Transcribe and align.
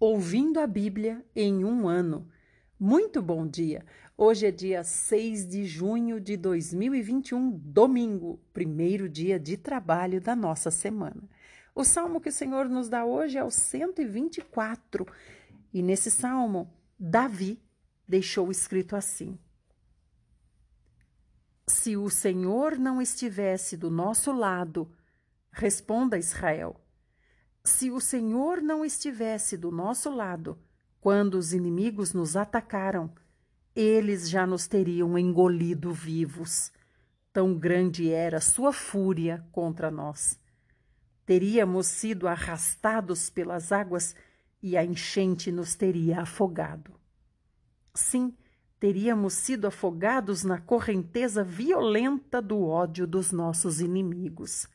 Ouvindo 0.00 0.60
a 0.60 0.66
Bíblia 0.66 1.24
em 1.34 1.64
um 1.64 1.88
ano. 1.88 2.28
Muito 2.78 3.20
bom 3.20 3.44
dia! 3.44 3.84
Hoje 4.16 4.46
é 4.46 4.50
dia 4.52 4.84
6 4.84 5.48
de 5.48 5.64
junho 5.64 6.20
de 6.20 6.36
2021, 6.36 7.50
domingo, 7.50 8.38
primeiro 8.52 9.08
dia 9.08 9.40
de 9.40 9.56
trabalho 9.56 10.20
da 10.20 10.36
nossa 10.36 10.70
semana. 10.70 11.28
O 11.74 11.82
salmo 11.82 12.20
que 12.20 12.28
o 12.28 12.32
Senhor 12.32 12.68
nos 12.68 12.88
dá 12.88 13.04
hoje 13.04 13.38
é 13.38 13.42
o 13.42 13.50
124, 13.50 15.04
e 15.74 15.82
nesse 15.82 16.12
salmo, 16.12 16.72
Davi 16.96 17.60
deixou 18.06 18.52
escrito 18.52 18.94
assim: 18.94 19.36
Se 21.66 21.96
o 21.96 22.08
Senhor 22.08 22.78
não 22.78 23.02
estivesse 23.02 23.76
do 23.76 23.90
nosso 23.90 24.30
lado, 24.30 24.88
responda 25.50 26.16
Israel 26.16 26.80
se 27.64 27.90
o 27.90 28.00
Senhor 28.00 28.62
não 28.62 28.84
estivesse 28.84 29.56
do 29.56 29.70
nosso 29.70 30.10
lado, 30.10 30.58
quando 31.00 31.34
os 31.34 31.52
inimigos 31.52 32.12
nos 32.12 32.36
atacaram, 32.36 33.10
eles 33.74 34.28
já 34.28 34.46
nos 34.46 34.66
teriam 34.66 35.16
engolido 35.16 35.92
vivos. 35.92 36.72
Tão 37.32 37.54
grande 37.54 38.10
era 38.10 38.40
sua 38.40 38.72
fúria 38.72 39.46
contra 39.52 39.90
nós. 39.90 40.40
Teríamos 41.24 41.86
sido 41.86 42.26
arrastados 42.26 43.30
pelas 43.30 43.70
águas 43.70 44.16
e 44.62 44.76
a 44.76 44.84
enchente 44.84 45.52
nos 45.52 45.74
teria 45.74 46.22
afogado. 46.22 46.92
Sim, 47.94 48.34
teríamos 48.80 49.34
sido 49.34 49.66
afogados 49.66 50.42
na 50.42 50.58
correnteza 50.60 51.44
violenta 51.44 52.40
do 52.40 52.64
ódio 52.64 53.06
dos 53.06 53.30
nossos 53.30 53.80
inimigos. 53.80 54.66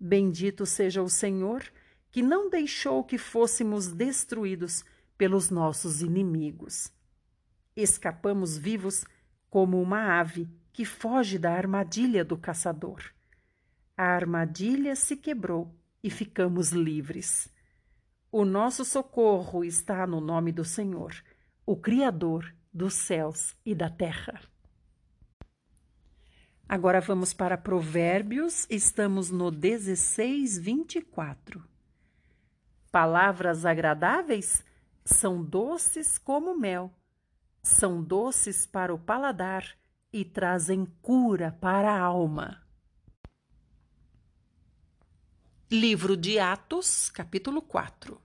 Bendito 0.00 0.64
seja 0.64 1.02
o 1.02 1.08
Senhor 1.08 1.62
que 2.10 2.22
não 2.22 2.48
deixou 2.48 3.04
que 3.04 3.18
fôssemos 3.18 3.88
destruídos 3.88 4.84
pelos 5.16 5.50
nossos 5.50 6.00
inimigos. 6.00 6.92
Escapamos 7.76 8.56
vivos 8.56 9.04
como 9.50 9.80
uma 9.80 10.18
ave 10.18 10.48
que 10.72 10.84
foge 10.84 11.38
da 11.38 11.52
armadilha 11.52 12.24
do 12.24 12.36
caçador. 12.36 13.02
A 13.96 14.04
armadilha 14.04 14.94
se 14.94 15.16
quebrou 15.16 15.74
e 16.02 16.10
ficamos 16.10 16.70
livres. 16.70 17.48
O 18.30 18.44
nosso 18.44 18.84
socorro 18.84 19.64
está 19.64 20.06
no 20.06 20.20
nome 20.20 20.52
do 20.52 20.64
Senhor, 20.64 21.14
o 21.66 21.76
Criador 21.76 22.54
dos 22.72 22.94
céus 22.94 23.56
e 23.64 23.74
da 23.74 23.90
terra. 23.90 24.40
Agora 26.68 27.00
vamos 27.00 27.32
para 27.32 27.56
Provérbios, 27.56 28.66
estamos 28.68 29.30
no 29.30 29.50
16, 29.50 30.58
24. 30.58 31.77
Palavras 32.90 33.66
agradáveis? 33.66 34.64
São 35.04 35.42
doces 35.42 36.18
como 36.18 36.58
mel, 36.58 36.92
são 37.62 38.02
doces 38.02 38.66
para 38.66 38.94
o 38.94 38.98
paladar 38.98 39.76
e 40.12 40.24
trazem 40.24 40.86
cura 41.02 41.56
para 41.60 41.92
a 41.92 42.00
alma. 42.00 42.62
Livro 45.70 46.16
de 46.16 46.38
Atos, 46.38 47.10
capítulo 47.10 47.60
4 47.60 48.20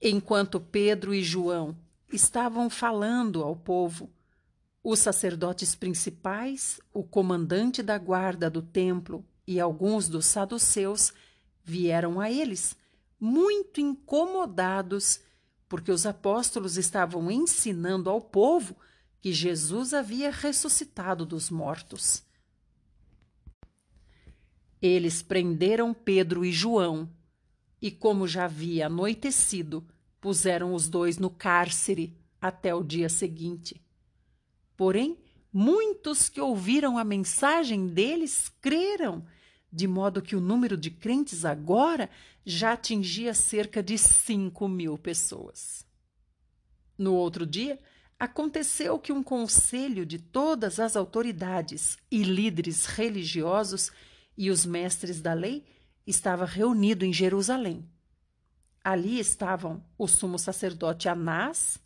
Enquanto 0.00 0.60
Pedro 0.60 1.14
e 1.14 1.22
João 1.22 1.76
estavam 2.12 2.70
falando 2.70 3.42
ao 3.42 3.56
povo, 3.56 4.10
os 4.84 4.98
sacerdotes 4.98 5.74
principais, 5.74 6.80
o 6.92 7.02
comandante 7.02 7.82
da 7.82 7.98
guarda 7.98 8.48
do 8.48 8.62
templo 8.62 9.24
e 9.46 9.58
alguns 9.58 10.08
dos 10.08 10.26
saduceus 10.26 11.12
vieram 11.68 12.18
a 12.18 12.30
eles, 12.30 12.74
muito 13.20 13.78
incomodados, 13.78 15.20
porque 15.68 15.92
os 15.92 16.06
apóstolos 16.06 16.78
estavam 16.78 17.30
ensinando 17.30 18.08
ao 18.08 18.22
povo 18.22 18.74
que 19.20 19.34
Jesus 19.34 19.92
havia 19.92 20.30
ressuscitado 20.30 21.26
dos 21.26 21.50
mortos. 21.50 22.22
Eles 24.80 25.20
prenderam 25.20 25.92
Pedro 25.92 26.42
e 26.42 26.50
João, 26.50 27.06
e, 27.82 27.90
como 27.90 28.26
já 28.26 28.46
havia 28.46 28.86
anoitecido, 28.86 29.86
puseram 30.20 30.72
os 30.72 30.88
dois 30.88 31.18
no 31.18 31.28
cárcere 31.28 32.16
até 32.40 32.74
o 32.74 32.82
dia 32.82 33.10
seguinte. 33.10 33.80
Porém, 34.74 35.18
muitos 35.52 36.30
que 36.30 36.40
ouviram 36.40 36.96
a 36.96 37.04
mensagem 37.04 37.88
deles 37.88 38.50
creram 38.60 39.24
de 39.72 39.86
modo 39.86 40.22
que 40.22 40.34
o 40.34 40.40
número 40.40 40.76
de 40.76 40.90
crentes 40.90 41.44
agora 41.44 42.08
já 42.44 42.72
atingia 42.72 43.34
cerca 43.34 43.82
de 43.82 43.98
5 43.98 44.66
mil 44.68 44.96
pessoas. 44.96 45.86
No 46.96 47.14
outro 47.14 47.46
dia, 47.46 47.78
aconteceu 48.18 48.98
que 48.98 49.12
um 49.12 49.22
conselho 49.22 50.04
de 50.04 50.18
todas 50.18 50.80
as 50.80 50.96
autoridades 50.96 51.96
e 52.10 52.22
líderes 52.22 52.86
religiosos 52.86 53.92
e 54.36 54.50
os 54.50 54.64
mestres 54.64 55.20
da 55.20 55.34
lei 55.34 55.64
estava 56.06 56.44
reunido 56.44 57.04
em 57.04 57.12
Jerusalém. 57.12 57.88
Ali 58.82 59.20
estavam 59.20 59.84
o 59.98 60.08
sumo 60.08 60.38
sacerdote 60.38 61.08
Anás, 61.08 61.78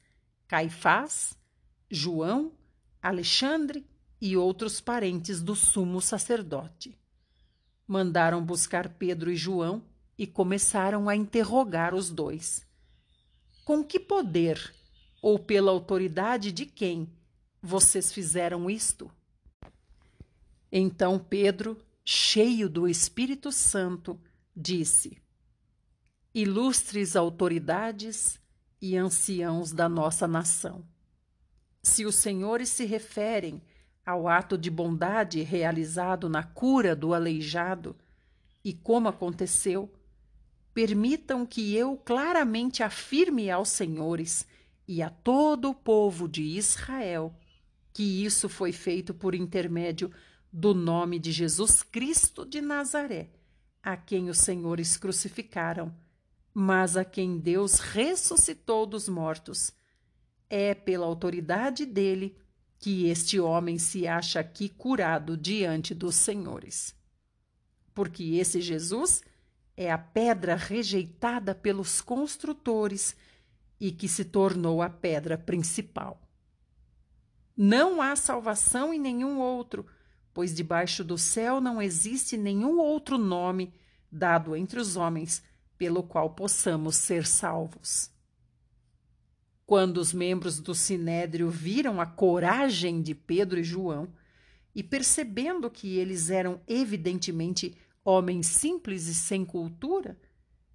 Caifás, 0.47 1.37
João, 1.91 2.53
Alexandre 3.03 3.85
e 4.21 4.37
outros 4.37 4.81
parentes 4.81 5.43
do 5.43 5.57
sumo 5.57 6.01
sacerdote. 6.01 6.97
Mandaram 7.93 8.43
buscar 8.43 8.89
Pedro 8.89 9.31
e 9.31 9.37
João 9.37 9.85
e 10.17 10.27
começaram 10.27 11.11
a 11.11 11.15
interrogar 11.15 11.95
os 11.95 12.09
dois. 12.09 12.67
Com 13.67 13.85
que 13.85 14.01
poder 14.01 14.75
ou 15.21 15.39
pela 15.39 15.71
autoridade 15.71 16.53
de 16.53 16.65
quem 16.65 17.07
vocês 17.61 18.11
fizeram 18.11 18.71
isto? 18.71 19.11
Então 20.73 21.19
Pedro, 21.19 21.77
cheio 22.03 22.67
do 22.67 22.89
Espírito 22.89 23.53
Santo, 23.53 24.19
disse: 24.57 25.19
Ilustres 26.35 27.15
autoridades 27.15 28.41
e 28.81 28.97
anciãos 28.97 29.71
da 29.71 29.87
nossa 29.87 30.27
nação, 30.27 30.83
se 31.83 32.07
os 32.07 32.15
senhores 32.15 32.71
se 32.71 32.87
referem 32.87 33.61
ao 34.05 34.29
ato 34.29 34.59
de 34.59 34.71
bondade 34.71 35.43
realizado 35.43 36.29
na 36.29 36.43
cura 36.43 36.95
do 36.97 37.15
aleijado 37.15 37.97
e 38.65 38.73
como 38.73 39.09
aconteceu, 39.09 39.93
permitam 40.73 41.45
que 41.45 41.75
eu 41.75 41.97
claramente 41.97 42.83
afirme 42.83 43.51
aos 43.51 43.69
senhores 43.69 44.47
e 44.87 45.03
a 45.03 45.11
todo 45.11 45.71
o 45.71 45.75
povo 45.75 46.29
de 46.29 46.43
Israel 46.43 47.35
que 47.93 48.25
isso 48.25 48.49
foi 48.49 48.73
feito 48.73 49.13
por 49.13 49.35
intermédio 49.35 50.11
do 50.53 50.75
nome 50.75 51.19
de 51.19 51.31
Jesus 51.31 51.83
Cristo 51.83 52.45
de 52.45 52.61
Nazaré, 52.61 53.31
a 53.83 53.97
quem 53.97 54.29
os 54.29 54.39
senhores 54.39 54.97
crucificaram, 54.97 55.95
mas 56.55 56.97
a 56.97 57.05
quem 57.05 57.39
Deus 57.39 57.79
ressuscitou 57.79 58.87
dos 58.87 59.09
mortos. 59.09 59.73
É 60.49 60.75
pela 60.75 61.07
autoridade 61.07 61.87
dele 61.87 62.37
que 62.83 63.07
este 63.07 63.39
homem 63.39 63.79
se 63.79 64.09
acha 64.09 64.41
aqui 64.41 64.69
curado 64.69 65.37
diante 65.37 65.95
dos 65.95 66.17
senhores. 66.17 66.93
Porque 67.95 68.35
esse 68.35 68.61
Jesus 68.61 69.23
é 69.77 69.89
a 69.93 69.97
pedra 69.97 70.57
rejeitada 70.57 71.55
pelos 71.55 72.01
construtores 72.01 73.15
e 73.79 73.93
que 73.93 74.09
se 74.09 74.25
tornou 74.25 74.83
a 74.83 74.91
pedra 74.91 75.39
principal. 75.39 76.21
Não 77.57 78.03
há 78.03 78.17
salvação 78.17 78.93
em 78.93 78.99
nenhum 78.99 79.39
outro, 79.39 79.87
pois 80.35 80.53
debaixo 80.53 81.05
do 81.05 81.17
céu 81.17 81.61
não 81.61 81.81
existe 81.81 82.37
nenhum 82.37 82.81
outro 82.81 83.17
nome 83.17 83.73
dado 84.11 84.57
entre 84.57 84.81
os 84.81 84.97
homens 84.97 85.41
pelo 85.79 86.03
qual 86.03 86.31
possamos 86.31 86.97
ser 86.97 87.29
salvos. 87.29 88.11
Quando 89.65 89.99
os 89.99 90.13
membros 90.13 90.59
do 90.59 90.75
sinédrio 90.75 91.49
viram 91.49 92.01
a 92.01 92.07
coragem 92.07 93.01
de 93.01 93.15
Pedro 93.15 93.61
e 93.61 93.65
João, 93.65 94.13
e 94.75 94.83
percebendo 94.83 95.71
que 95.71 95.97
eles 95.97 96.31
eram 96.31 96.61
evidentemente 96.67 97.77
homens 98.05 98.47
simples 98.47 99.07
e 99.07 99.15
sem 99.15 99.45
cultura, 99.45 100.19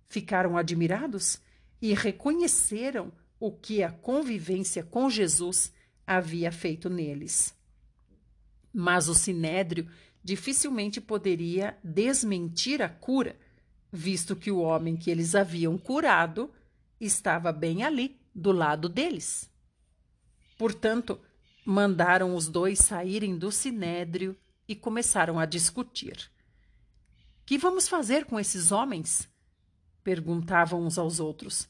ficaram 0.06 0.56
admirados 0.56 1.42
e 1.82 1.94
reconheceram 1.94 3.12
o 3.40 3.52
que 3.52 3.84
a 3.84 3.92
convivência 3.92 4.84
com 4.84 5.10
Jesus 5.10 5.74
havia 6.06 6.52
feito 6.52 6.90
neles. 6.90 7.54
Mas 8.74 9.08
o 9.10 9.16
sinédrio 9.16 9.88
dificilmente 10.24 11.02
poderia 11.02 11.78
desmentir 11.84 12.82
a 12.82 12.90
cura, 12.90 13.36
visto 13.92 14.36
que 14.36 14.52
o 14.52 14.60
homem 14.60 14.96
que 14.96 15.10
eles 15.10 15.36
haviam 15.36 15.78
curado 15.78 16.52
estava 17.00 17.52
bem 17.52 17.84
ali 17.84 18.20
do 18.38 18.52
lado 18.52 18.88
deles. 18.88 19.50
Portanto, 20.60 21.20
mandaram 21.66 22.36
os 22.36 22.48
dois 22.48 22.78
saírem 22.80 23.36
do 23.36 23.52
sinédrio 23.52 24.38
e 24.68 24.76
começaram 24.76 25.40
a 25.40 25.46
discutir. 25.46 26.30
Que 27.46 27.58
vamos 27.58 27.88
fazer 27.88 28.26
com 28.26 28.40
esses 28.40 28.72
homens? 28.72 29.28
perguntavam 30.04 30.86
uns 30.86 30.98
aos 30.98 31.20
outros. 31.20 31.68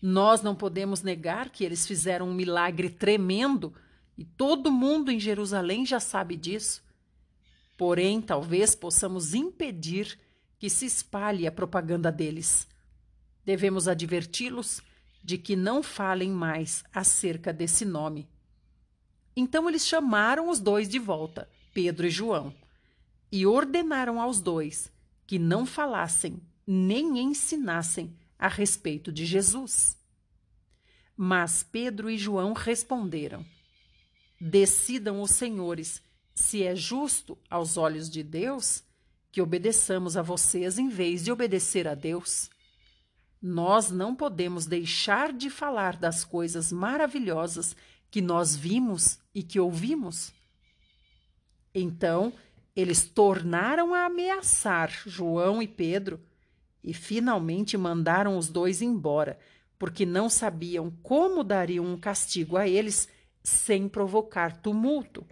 Nós 0.00 0.40
não 0.40 0.54
podemos 0.54 1.02
negar 1.02 1.50
que 1.50 1.64
eles 1.64 1.84
fizeram 1.84 2.28
um 2.28 2.34
milagre 2.34 2.88
tremendo 2.88 3.74
e 4.16 4.24
todo 4.24 4.70
mundo 4.70 5.10
em 5.10 5.18
Jerusalém 5.18 5.84
já 5.84 5.98
sabe 5.98 6.36
disso. 6.36 6.82
Porém, 7.76 8.20
talvez 8.20 8.76
possamos 8.76 9.34
impedir 9.34 10.16
que 10.58 10.70
se 10.70 10.86
espalhe 10.86 11.44
a 11.44 11.50
propaganda 11.50 12.12
deles. 12.12 12.68
Devemos 13.44 13.88
adverti-los 13.88 14.80
de 15.22 15.38
que 15.38 15.54
não 15.54 15.82
falem 15.82 16.30
mais 16.30 16.84
acerca 16.92 17.52
desse 17.52 17.84
nome. 17.84 18.28
Então 19.36 19.68
eles 19.68 19.86
chamaram 19.86 20.48
os 20.48 20.60
dois 20.60 20.88
de 20.88 20.98
volta, 20.98 21.48
Pedro 21.72 22.06
e 22.06 22.10
João, 22.10 22.54
e 23.30 23.46
ordenaram 23.46 24.20
aos 24.20 24.40
dois 24.40 24.92
que 25.26 25.38
não 25.38 25.64
falassem 25.64 26.42
nem 26.66 27.18
ensinassem 27.18 28.14
a 28.38 28.48
respeito 28.48 29.10
de 29.12 29.24
Jesus. 29.24 29.96
Mas 31.16 31.62
Pedro 31.62 32.10
e 32.10 32.18
João 32.18 32.52
responderam: 32.52 33.44
Decidam 34.40 35.22
os 35.22 35.30
senhores 35.30 36.02
se 36.34 36.62
é 36.62 36.74
justo 36.74 37.38
aos 37.48 37.76
olhos 37.76 38.10
de 38.10 38.22
Deus 38.22 38.82
que 39.30 39.40
obedeçamos 39.40 40.16
a 40.16 40.22
vocês 40.22 40.78
em 40.78 40.88
vez 40.88 41.24
de 41.24 41.32
obedecer 41.32 41.88
a 41.88 41.94
Deus. 41.94 42.50
Nós 43.42 43.90
não 43.90 44.14
podemos 44.14 44.66
deixar 44.66 45.32
de 45.32 45.50
falar 45.50 45.96
das 45.96 46.24
coisas 46.24 46.70
maravilhosas 46.70 47.74
que 48.08 48.20
nós 48.20 48.54
vimos 48.54 49.18
e 49.34 49.42
que 49.42 49.58
ouvimos. 49.58 50.32
Então, 51.74 52.32
eles 52.76 53.04
tornaram 53.04 53.94
a 53.94 54.04
ameaçar 54.04 54.90
João 55.06 55.60
e 55.60 55.66
Pedro 55.66 56.20
e 56.84 56.94
finalmente 56.94 57.76
mandaram 57.76 58.38
os 58.38 58.48
dois 58.48 58.80
embora, 58.80 59.38
porque 59.78 60.06
não 60.06 60.28
sabiam 60.28 60.92
como 61.02 61.42
dariam 61.42 61.84
um 61.84 61.98
castigo 61.98 62.56
a 62.56 62.68
eles 62.68 63.08
sem 63.42 63.88
provocar 63.88 64.56
tumulto. 64.56 65.26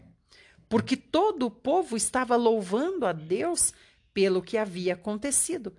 Porque 0.69 0.97
todo 0.97 1.47
o 1.47 1.51
povo 1.51 1.97
estava 1.97 2.37
louvando 2.37 3.07
a 3.07 3.13
Deus 3.13 3.73
pelo 4.13 4.43
que 4.43 4.57
havia 4.57 4.95
acontecido, 4.95 5.73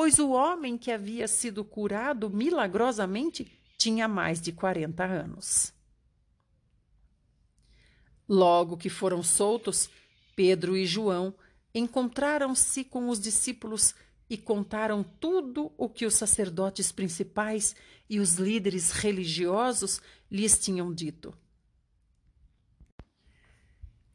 pois 0.00 0.18
o 0.18 0.30
homem 0.30 0.78
que 0.78 0.90
havia 0.90 1.28
sido 1.28 1.62
curado 1.62 2.30
milagrosamente 2.30 3.52
tinha 3.76 4.08
mais 4.08 4.40
de 4.40 4.50
40 4.50 5.04
anos. 5.04 5.74
Logo 8.26 8.78
que 8.78 8.88
foram 8.88 9.22
soltos, 9.22 9.90
Pedro 10.34 10.74
e 10.74 10.86
João 10.86 11.34
encontraram-se 11.74 12.82
com 12.82 13.10
os 13.10 13.20
discípulos 13.20 13.94
e 14.30 14.38
contaram 14.38 15.02
tudo 15.02 15.70
o 15.76 15.86
que 15.86 16.06
os 16.06 16.14
sacerdotes 16.14 16.90
principais 16.90 17.76
e 18.08 18.20
os 18.20 18.36
líderes 18.36 18.92
religiosos 18.92 20.00
lhes 20.30 20.58
tinham 20.58 20.94
dito. 20.94 21.36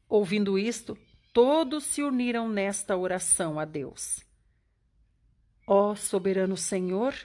Ouvindo 0.10 0.58
isto, 0.58 0.98
todos 1.32 1.84
se 1.84 2.02
uniram 2.02 2.50
nesta 2.50 2.98
oração 2.98 3.60
a 3.60 3.66
Deus. 3.66 4.26
Ó 5.68 5.96
soberano 5.96 6.56
Senhor, 6.56 7.16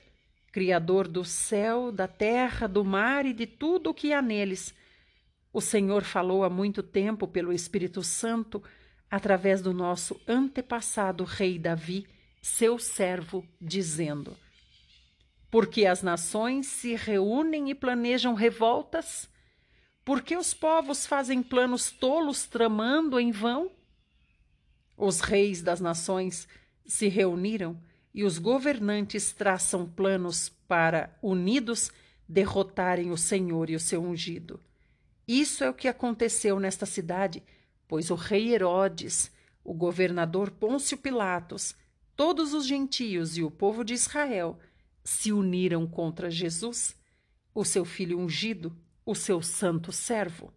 Criador 0.51 1.07
do 1.07 1.25
céu, 1.25 1.93
da 1.93 2.09
terra, 2.09 2.67
do 2.67 2.85
mar 2.85 3.27
e 3.27 3.33
de 3.33 3.47
tudo 3.47 3.91
o 3.91 3.95
que 3.95 4.13
há 4.13 4.23
neles, 4.23 4.75
o 5.53 5.61
Senhor 5.61 6.03
falou 6.03 6.45
há 6.45 6.51
muito 6.51 6.83
tempo 6.83 7.27
pelo 7.29 7.53
Espírito 7.53 8.03
Santo, 8.03 8.63
através 9.11 9.61
do 9.61 9.73
nosso 9.73 10.21
antepassado 10.27 11.25
rei 11.25 11.59
Davi 11.59 12.07
seu 12.41 12.79
servo, 12.79 13.47
dizendo: 13.61 14.37
Porque 15.51 15.87
as 15.87 16.03
nações 16.03 16.67
se 16.67 16.95
reúnem 16.95 17.71
e 17.71 17.75
planejam 17.75 18.35
revoltas? 18.35 19.29
Porque 20.05 20.37
os 20.37 20.55
povos 20.55 21.07
fazem 21.07 21.43
planos 21.43 21.91
tolos 21.91 22.47
tramando 22.47 23.21
em 23.21 23.31
vão? 23.31 23.71
Os 24.97 25.21
reis 25.21 25.63
das 25.63 25.81
nações 25.81 26.49
se 26.87 27.09
reuniram 27.09 27.81
e 28.13 28.25
os 28.25 28.39
governantes 28.39 29.33
traçam 29.33 29.87
planos 29.87 30.49
para, 30.67 31.17
unidos, 31.23 31.91
derrotarem 32.29 33.11
o 33.11 33.17
Senhor 33.17 33.71
e 33.71 33.77
o 33.77 33.81
seu 33.81 34.03
ungido. 34.03 34.61
Isso 35.27 35.63
é 35.63 35.71
o 35.71 35.75
que 35.75 35.89
aconteceu 35.89 36.59
nesta 36.59 36.87
cidade, 36.87 37.43
pois 37.87 38.11
o 38.11 38.15
rei 38.15 38.53
Herodes, 38.53 39.31
o 39.63 39.75
governador 39.75 40.51
Pôncio 40.51 40.97
Pilatos 40.99 41.75
todos 42.21 42.53
os 42.53 42.67
gentios 42.67 43.39
e 43.39 43.43
o 43.43 43.51
povo 43.51 43.83
de 43.83 43.95
Israel 43.95 44.59
se 45.03 45.33
uniram 45.33 45.87
contra 45.87 46.31
Jesus, 46.31 46.95
o 47.55 47.65
seu 47.65 47.83
filho 47.83 48.19
ungido, 48.19 48.77
o 49.07 49.15
seu 49.15 49.41
santo 49.41 49.91
servo. 49.91 50.53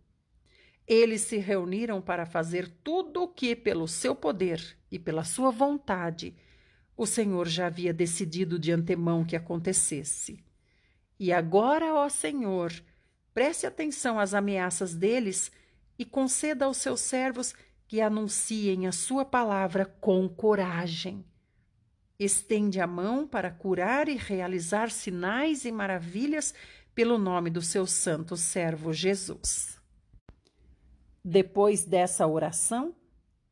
Eles 0.85 1.21
se 1.21 1.37
reuniram 1.37 2.01
para 2.01 2.25
fazer 2.25 2.67
tudo 2.83 3.23
o 3.23 3.29
que, 3.29 3.55
pelo 3.55 3.87
seu 3.87 4.13
poder 4.13 4.77
e 4.91 4.99
pela 4.99 5.23
sua 5.23 5.51
vontade, 5.51 6.35
o 6.95 7.05
Senhor 7.05 7.47
já 7.47 7.67
havia 7.67 7.93
decidido 7.93 8.57
de 8.59 8.71
antemão 8.71 9.25
que 9.25 9.35
acontecesse. 9.35 10.43
E 11.19 11.31
agora, 11.31 11.93
ó 11.93 12.09
Senhor, 12.09 12.71
preste 13.33 13.65
atenção 13.65 14.19
às 14.19 14.33
ameaças 14.33 14.93
deles 14.95 15.51
e 15.97 16.05
conceda 16.05 16.65
aos 16.65 16.77
seus 16.77 16.99
servos 16.99 17.53
que 17.87 18.01
anunciem 18.01 18.87
a 18.87 18.91
sua 18.91 19.23
palavra 19.23 19.85
com 19.85 20.27
coragem 20.27 21.25
estende 22.19 22.79
a 22.79 22.87
mão 22.87 23.27
para 23.27 23.51
curar 23.51 24.07
e 24.07 24.15
realizar 24.15 24.91
sinais 24.91 25.65
e 25.65 25.71
maravilhas 25.71 26.53
pelo 26.93 27.17
nome 27.17 27.49
do 27.49 27.61
seu 27.61 27.85
santo 27.85 28.37
servo 28.37 28.93
Jesus. 28.93 29.79
Depois 31.23 31.85
dessa 31.85 32.27
oração, 32.27 32.95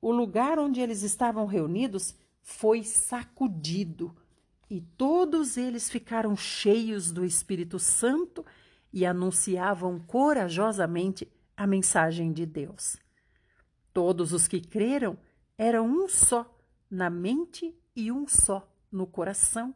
o 0.01 0.11
lugar 0.11 0.59
onde 0.59 0.79
eles 0.81 1.03
estavam 1.03 1.45
reunidos 1.45 2.15
foi 2.41 2.83
sacudido 2.83 4.15
e 4.69 4.81
todos 4.81 5.57
eles 5.57 5.89
ficaram 5.89 6.35
cheios 6.35 7.11
do 7.11 7.25
Espírito 7.25 7.77
Santo 7.77 8.45
e 8.93 9.05
anunciavam 9.05 9.99
corajosamente 9.99 11.31
a 11.55 11.67
mensagem 11.67 12.31
de 12.31 12.45
Deus. 12.45 12.97
Todos 13.93 14.31
os 14.31 14.47
que 14.47 14.61
creram 14.61 15.17
eram 15.57 15.85
um 15.85 16.07
só 16.07 16.57
na 16.89 17.09
mente 17.09 17.75
e 17.95 18.11
um 18.11 18.27
só 18.27 18.67
no 18.91 19.05
coração. 19.05 19.75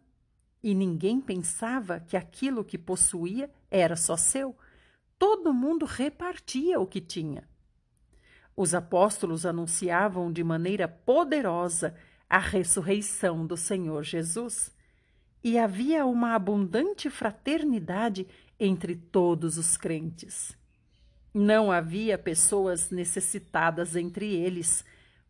E 0.64 0.74
ninguém 0.74 1.22
pensava 1.22 2.00
que 2.00 2.18
aquilo 2.18 2.64
que 2.64 2.78
possuía 2.78 3.52
era 3.70 3.96
só 3.96 4.18
seu. 4.18 4.56
Todo 5.20 5.54
mundo 5.54 5.86
repartia 5.86 6.80
o 6.80 6.88
que 6.88 7.02
tinha. 7.02 7.48
Os 8.56 8.74
apóstolos 8.74 9.46
anunciavam 9.46 10.32
de 10.32 10.44
maneira 10.44 10.88
poderosa 10.88 11.94
a 12.30 12.40
ressurreição 12.40 13.46
do 13.46 13.56
Senhor 13.56 14.04
Jesus. 14.04 14.72
E 15.44 15.58
havia 15.58 16.06
uma 16.06 16.34
abundante 16.34 17.10
fraternidade 17.10 18.28
entre 18.60 18.96
todos 18.96 19.58
os 19.58 19.78
crentes. 19.78 20.58
Não 21.34 21.72
havia 21.72 22.18
pessoas 22.18 22.90
necessitadas 22.90 23.96
entre 23.96 24.34
eles, 24.34 24.86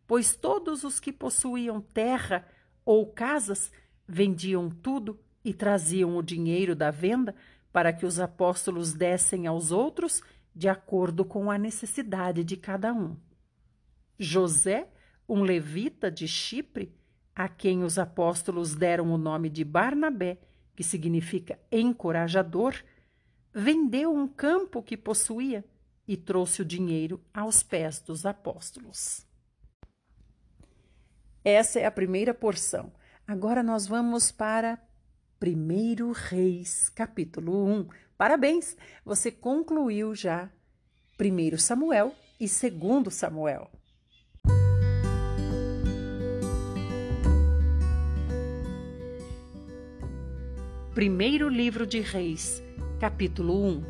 pois 0.06 0.34
todos 0.34 0.84
os 0.84 1.00
que 1.00 1.12
possuíam 1.12 1.80
terra 1.80 2.46
ou 2.84 3.12
casas, 3.12 3.72
vendiam 4.06 4.70
tudo 4.70 5.18
e 5.44 5.52
traziam 5.52 6.16
o 6.16 6.22
dinheiro 6.22 6.76
da 6.76 6.90
venda 6.90 7.34
para 7.72 7.92
que 7.92 8.06
os 8.06 8.20
apóstolos 8.20 8.94
dessem 8.94 9.46
aos 9.46 9.72
outros 9.72 10.22
de 10.54 10.68
acordo 10.68 11.24
com 11.24 11.50
a 11.50 11.58
necessidade 11.58 12.42
de 12.42 12.56
cada 12.56 12.92
um. 12.94 13.16
José, 14.18 14.88
um 15.28 15.42
levita 15.42 16.10
de 16.10 16.26
Chipre, 16.28 16.94
a 17.34 17.48
quem 17.48 17.82
os 17.82 17.98
apóstolos 17.98 18.74
deram 18.74 19.12
o 19.12 19.18
nome 19.18 19.50
de 19.50 19.64
Barnabé, 19.64 20.38
que 20.74 20.84
significa 20.84 21.58
encorajador, 21.70 22.74
vendeu 23.52 24.14
um 24.14 24.28
campo 24.28 24.82
que 24.82 24.96
possuía 24.96 25.64
e 26.06 26.16
trouxe 26.16 26.62
o 26.62 26.64
dinheiro 26.64 27.20
aos 27.32 27.62
pés 27.62 28.00
dos 28.00 28.24
apóstolos. 28.24 29.26
Essa 31.44 31.80
é 31.80 31.86
a 31.86 31.90
primeira 31.90 32.34
porção. 32.34 32.92
Agora 33.26 33.62
nós 33.62 33.86
vamos 33.86 34.30
para 34.30 34.78
1 35.42 36.12
Reis, 36.12 36.88
capítulo 36.88 37.64
1. 37.66 37.88
Parabéns! 38.16 38.76
Você 39.04 39.30
concluiu 39.30 40.14
já 40.14 40.50
1 41.20 41.58
Samuel 41.58 42.14
e 42.38 42.46
2 42.46 43.14
Samuel. 43.14 43.70
Primeiro 50.96 51.50
livro 51.50 51.86
de 51.86 52.00
Reis, 52.00 52.62
capítulo 52.98 53.62
1 53.66 53.84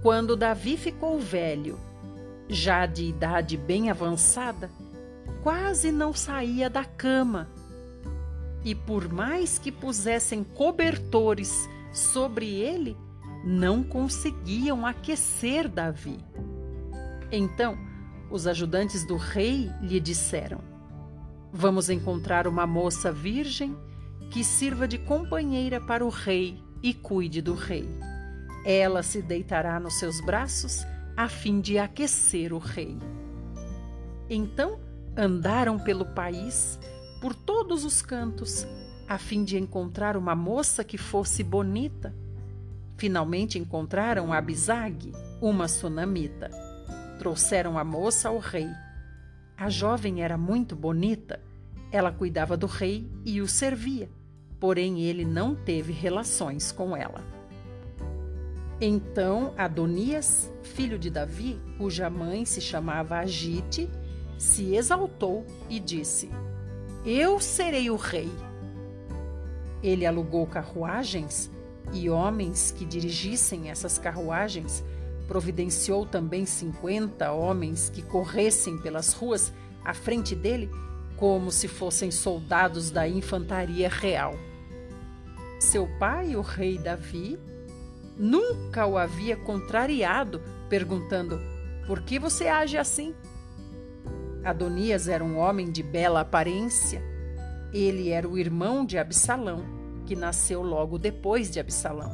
Quando 0.00 0.34
Davi 0.34 0.78
ficou 0.78 1.18
velho, 1.20 1.78
já 2.48 2.86
de 2.86 3.04
idade 3.04 3.58
bem 3.58 3.90
avançada, 3.90 4.70
quase 5.42 5.92
não 5.92 6.14
saía 6.14 6.70
da 6.70 6.86
cama. 6.86 7.50
e 8.64 8.74
por 8.74 9.12
mais 9.12 9.58
que 9.58 9.70
pusessem 9.70 10.42
cobertores 10.42 11.68
sobre 11.92 12.46
ele, 12.46 12.96
não 13.44 13.82
conseguiam 13.82 14.86
aquecer 14.86 15.68
Davi. 15.68 16.16
Então, 17.30 17.76
os 18.30 18.46
ajudantes 18.46 19.06
do 19.06 19.18
rei 19.18 19.70
lhe 19.82 20.00
disseram: 20.00 20.62
Vamos 21.52 21.90
encontrar 21.90 22.48
uma 22.48 22.66
moça 22.66 23.12
virgem 23.12 23.76
que 24.32 24.42
sirva 24.42 24.88
de 24.88 24.96
companheira 24.96 25.78
para 25.78 26.02
o 26.02 26.08
rei 26.08 26.58
e 26.82 26.94
cuide 26.94 27.42
do 27.42 27.54
rei. 27.54 27.86
Ela 28.64 29.02
se 29.02 29.20
deitará 29.20 29.78
nos 29.78 29.98
seus 29.98 30.22
braços 30.22 30.86
a 31.14 31.28
fim 31.28 31.60
de 31.60 31.78
aquecer 31.78 32.50
o 32.54 32.58
rei. 32.58 32.96
Então 34.30 34.80
andaram 35.14 35.78
pelo 35.78 36.06
país, 36.06 36.80
por 37.20 37.34
todos 37.34 37.84
os 37.84 38.00
cantos, 38.00 38.66
a 39.06 39.18
fim 39.18 39.44
de 39.44 39.58
encontrar 39.58 40.16
uma 40.16 40.34
moça 40.34 40.82
que 40.82 40.96
fosse 40.96 41.44
bonita. 41.44 42.14
Finalmente 42.96 43.58
encontraram 43.58 44.32
Abisag, 44.32 45.12
uma 45.42 45.68
sunamita. 45.68 46.50
Trouxeram 47.18 47.78
a 47.78 47.84
moça 47.84 48.30
ao 48.30 48.38
rei. 48.38 48.70
A 49.58 49.68
jovem 49.68 50.22
era 50.22 50.38
muito 50.38 50.74
bonita. 50.74 51.38
Ela 51.90 52.10
cuidava 52.10 52.56
do 52.56 52.66
rei 52.66 53.06
e 53.22 53.42
o 53.42 53.46
servia, 53.46 54.08
porém 54.62 55.00
ele 55.00 55.24
não 55.24 55.56
teve 55.56 55.92
relações 55.92 56.70
com 56.70 56.96
ela. 56.96 57.20
Então 58.80 59.52
Adonias, 59.58 60.48
filho 60.62 60.96
de 60.96 61.10
Davi, 61.10 61.60
cuja 61.76 62.08
mãe 62.08 62.44
se 62.44 62.60
chamava 62.60 63.18
Agite, 63.18 63.90
se 64.38 64.76
exaltou 64.76 65.44
e 65.68 65.80
disse: 65.80 66.30
Eu 67.04 67.40
serei 67.40 67.90
o 67.90 67.96
rei. 67.96 68.30
Ele 69.82 70.06
alugou 70.06 70.46
carruagens 70.46 71.50
e 71.92 72.08
homens 72.08 72.70
que 72.70 72.84
dirigissem 72.84 73.68
essas 73.68 73.98
carruagens, 73.98 74.84
providenciou 75.26 76.06
também 76.06 76.46
cinquenta 76.46 77.32
homens 77.32 77.90
que 77.90 78.00
corressem 78.00 78.78
pelas 78.78 79.12
ruas 79.12 79.52
à 79.84 79.92
frente 79.92 80.36
dele, 80.36 80.70
como 81.16 81.50
se 81.50 81.66
fossem 81.66 82.12
soldados 82.12 82.92
da 82.92 83.08
infantaria 83.08 83.88
real. 83.88 84.38
Seu 85.62 85.86
pai, 85.86 86.34
o 86.34 86.40
rei 86.40 86.76
Davi, 86.76 87.38
nunca 88.18 88.84
o 88.84 88.98
havia 88.98 89.36
contrariado, 89.36 90.42
perguntando: 90.68 91.40
Por 91.86 92.02
que 92.02 92.18
você 92.18 92.48
age 92.48 92.76
assim? 92.76 93.14
Adonias 94.44 95.06
era 95.06 95.22
um 95.22 95.38
homem 95.38 95.70
de 95.70 95.80
bela 95.80 96.22
aparência. 96.22 97.00
Ele 97.72 98.10
era 98.10 98.28
o 98.28 98.36
irmão 98.36 98.84
de 98.84 98.98
Absalão, 98.98 99.64
que 100.04 100.16
nasceu 100.16 100.62
logo 100.62 100.98
depois 100.98 101.48
de 101.48 101.60
Absalão. 101.60 102.10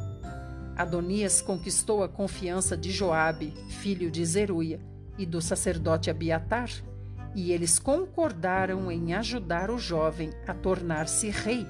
Adonias 0.77 1.41
conquistou 1.41 2.05
a 2.05 2.09
confiança 2.09 2.77
de 2.77 2.93
Joabe, 2.93 3.55
filho 3.81 4.11
de 4.11 4.27
Zeruia, 4.27 4.79
e 5.17 5.25
do 5.25 5.41
sacerdote 5.41 6.11
Abiatar, 6.11 6.69
e 7.35 7.51
eles 7.51 7.79
concordaram 7.79 8.93
em 8.93 9.15
ajudar 9.15 9.71
o 9.71 9.79
jovem 9.79 10.31
a 10.47 10.53
tornar-se 10.53 11.31
rei. 11.31 11.67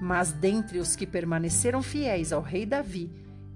Mas 0.00 0.32
dentre 0.32 0.78
os 0.78 0.94
que 0.94 1.06
permaneceram 1.06 1.82
fiéis 1.82 2.32
ao 2.32 2.42
rei 2.42 2.66
Davi 2.66 3.10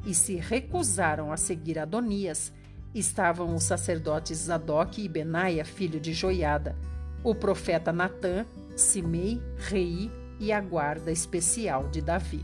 e 0.04 0.14
se 0.14 0.37
recusaram 0.37 1.32
a 1.32 1.37
seguir 1.37 1.78
Adonias, 1.78 2.52
estavam 2.94 3.54
os 3.54 3.64
sacerdotes 3.64 4.38
Zadok 4.38 5.02
e 5.02 5.09
Benaia, 5.09 5.64
filho 5.64 6.00
de 6.00 6.12
Joiada, 6.12 6.76
o 7.23 7.35
profeta 7.35 7.92
Natã, 7.92 8.47
Simei, 8.75 9.40
Rei 9.56 10.11
e 10.38 10.52
a 10.52 10.61
guarda 10.61 11.12
especial 11.12 11.88
de 11.88 12.00
Davi. 12.00 12.42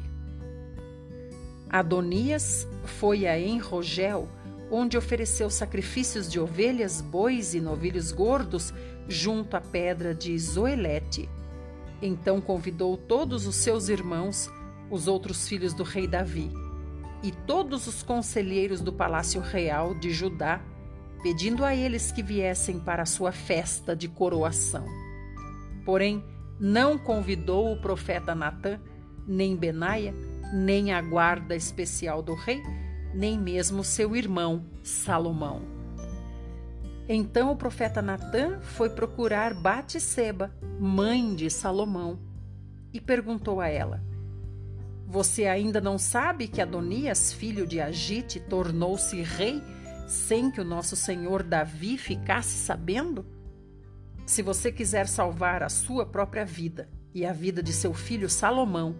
Adonias 1.68 2.66
foi 2.84 3.26
a 3.26 3.38
Enrogel, 3.38 4.28
onde 4.70 4.96
ofereceu 4.96 5.48
sacrifícios 5.48 6.30
de 6.30 6.38
ovelhas, 6.38 7.00
bois 7.00 7.54
e 7.54 7.60
novilhos 7.60 8.12
gordos 8.12 8.72
junto 9.08 9.56
à 9.56 9.60
pedra 9.60 10.14
de 10.14 10.38
Zoelete. 10.38 11.28
Então 12.00 12.40
convidou 12.40 12.96
todos 12.96 13.46
os 13.46 13.56
seus 13.56 13.88
irmãos, 13.88 14.50
os 14.90 15.08
outros 15.08 15.48
filhos 15.48 15.72
do 15.72 15.82
rei 15.82 16.06
Davi, 16.06 16.52
e 17.22 17.30
todos 17.30 17.86
os 17.86 18.02
conselheiros 18.02 18.80
do 18.80 18.92
palácio 18.92 19.40
real 19.40 19.94
de 19.94 20.10
Judá, 20.10 20.60
pedindo 21.22 21.64
a 21.64 21.74
eles 21.74 22.12
que 22.12 22.22
viessem 22.22 22.78
para 22.78 23.02
a 23.02 23.06
sua 23.06 23.32
festa 23.32 23.96
de 23.96 24.08
coroação. 24.08 24.86
Porém, 25.84 26.22
não 26.60 26.98
convidou 26.98 27.72
o 27.72 27.80
profeta 27.80 28.34
Natã, 28.34 28.80
nem 29.26 29.56
Benaia, 29.56 30.14
nem 30.52 30.92
a 30.92 31.00
guarda 31.00 31.56
especial 31.56 32.22
do 32.22 32.34
rei, 32.34 32.62
nem 33.14 33.38
mesmo 33.38 33.82
seu 33.82 34.14
irmão 34.14 34.64
Salomão. 34.82 35.75
Então 37.08 37.52
o 37.52 37.56
profeta 37.56 38.02
Natã 38.02 38.58
foi 38.60 38.90
procurar 38.90 39.54
Batseba, 39.54 40.50
mãe 40.80 41.34
de 41.34 41.48
Salomão, 41.48 42.18
e 42.92 43.00
perguntou 43.00 43.60
a 43.60 43.68
ela: 43.68 44.02
você 45.06 45.46
ainda 45.46 45.80
não 45.80 45.98
sabe 45.98 46.48
que 46.48 46.60
Adonias, 46.60 47.32
filho 47.32 47.64
de 47.64 47.80
Agite, 47.80 48.40
tornou-se 48.40 49.22
rei 49.22 49.62
sem 50.08 50.50
que 50.50 50.60
o 50.60 50.64
nosso 50.64 50.96
senhor 50.96 51.44
Davi 51.44 51.96
ficasse 51.96 52.56
sabendo? 52.58 53.24
Se 54.24 54.42
você 54.42 54.72
quiser 54.72 55.06
salvar 55.06 55.62
a 55.62 55.68
sua 55.68 56.04
própria 56.04 56.44
vida 56.44 56.88
e 57.14 57.24
a 57.24 57.32
vida 57.32 57.62
de 57.62 57.72
seu 57.72 57.94
filho 57.94 58.28
Salomão, 58.28 58.96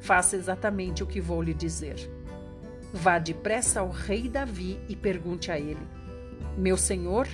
faça 0.00 0.36
exatamente 0.36 1.02
o 1.02 1.06
que 1.06 1.20
vou 1.20 1.42
lhe 1.42 1.52
dizer. 1.52 2.10
Vá 2.92 3.18
depressa 3.18 3.80
ao 3.80 3.90
rei 3.90 4.30
Davi 4.30 4.80
e 4.88 4.96
pergunte 4.96 5.50
a 5.50 5.58
ele: 5.58 5.86
Meu 6.56 6.76
senhor, 6.76 7.28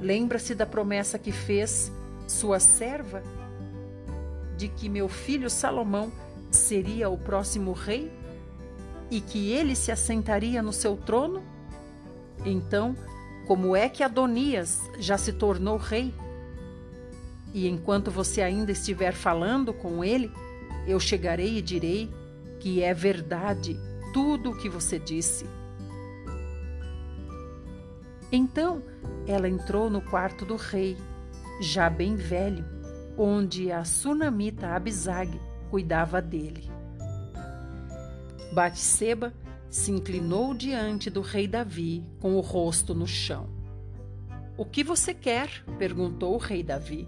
lembra-se 0.00 0.54
da 0.54 0.66
promessa 0.66 1.18
que 1.18 1.32
fez 1.32 1.92
sua 2.26 2.60
serva 2.60 3.22
de 4.56 4.68
que 4.68 4.88
meu 4.88 5.08
filho 5.08 5.50
Salomão 5.50 6.12
seria 6.50 7.08
o 7.08 7.18
próximo 7.18 7.72
rei 7.72 8.12
e 9.10 9.20
que 9.20 9.50
ele 9.50 9.74
se 9.74 9.90
assentaria 9.90 10.62
no 10.62 10.72
seu 10.72 10.96
trono? 10.96 11.42
Então, 12.44 12.96
como 13.46 13.74
é 13.74 13.88
que 13.88 14.02
Adonias 14.02 14.80
já 14.98 15.18
se 15.18 15.32
tornou 15.32 15.76
rei? 15.76 16.14
E 17.52 17.68
enquanto 17.68 18.10
você 18.10 18.40
ainda 18.40 18.72
estiver 18.72 19.12
falando 19.12 19.74
com 19.74 20.02
ele, 20.04 20.30
eu 20.86 20.98
chegarei 20.98 21.58
e 21.58 21.62
direi 21.62 22.10
que 22.60 22.82
é 22.82 22.94
verdade 22.94 23.78
tudo 24.12 24.50
o 24.50 24.56
que 24.56 24.68
você 24.68 24.98
disse. 24.98 25.44
Então 28.32 28.82
ela 29.26 29.46
entrou 29.46 29.90
no 29.90 30.00
quarto 30.00 30.46
do 30.46 30.56
rei, 30.56 30.96
já 31.60 31.90
bem 31.90 32.16
velho, 32.16 32.64
onde 33.16 33.70
a 33.70 33.84
sunamita 33.84 34.68
Abisag 34.68 35.38
cuidava 35.70 36.22
dele. 36.22 36.70
Batseba 38.54 39.34
se 39.68 39.92
inclinou 39.92 40.54
diante 40.54 41.10
do 41.10 41.20
rei 41.20 41.46
Davi 41.46 42.04
com 42.20 42.34
o 42.34 42.40
rosto 42.40 42.94
no 42.94 43.06
chão. 43.06 43.48
O 44.56 44.64
que 44.64 44.82
você 44.82 45.12
quer? 45.12 45.64
perguntou 45.78 46.34
o 46.34 46.38
rei 46.38 46.62
Davi. 46.62 47.06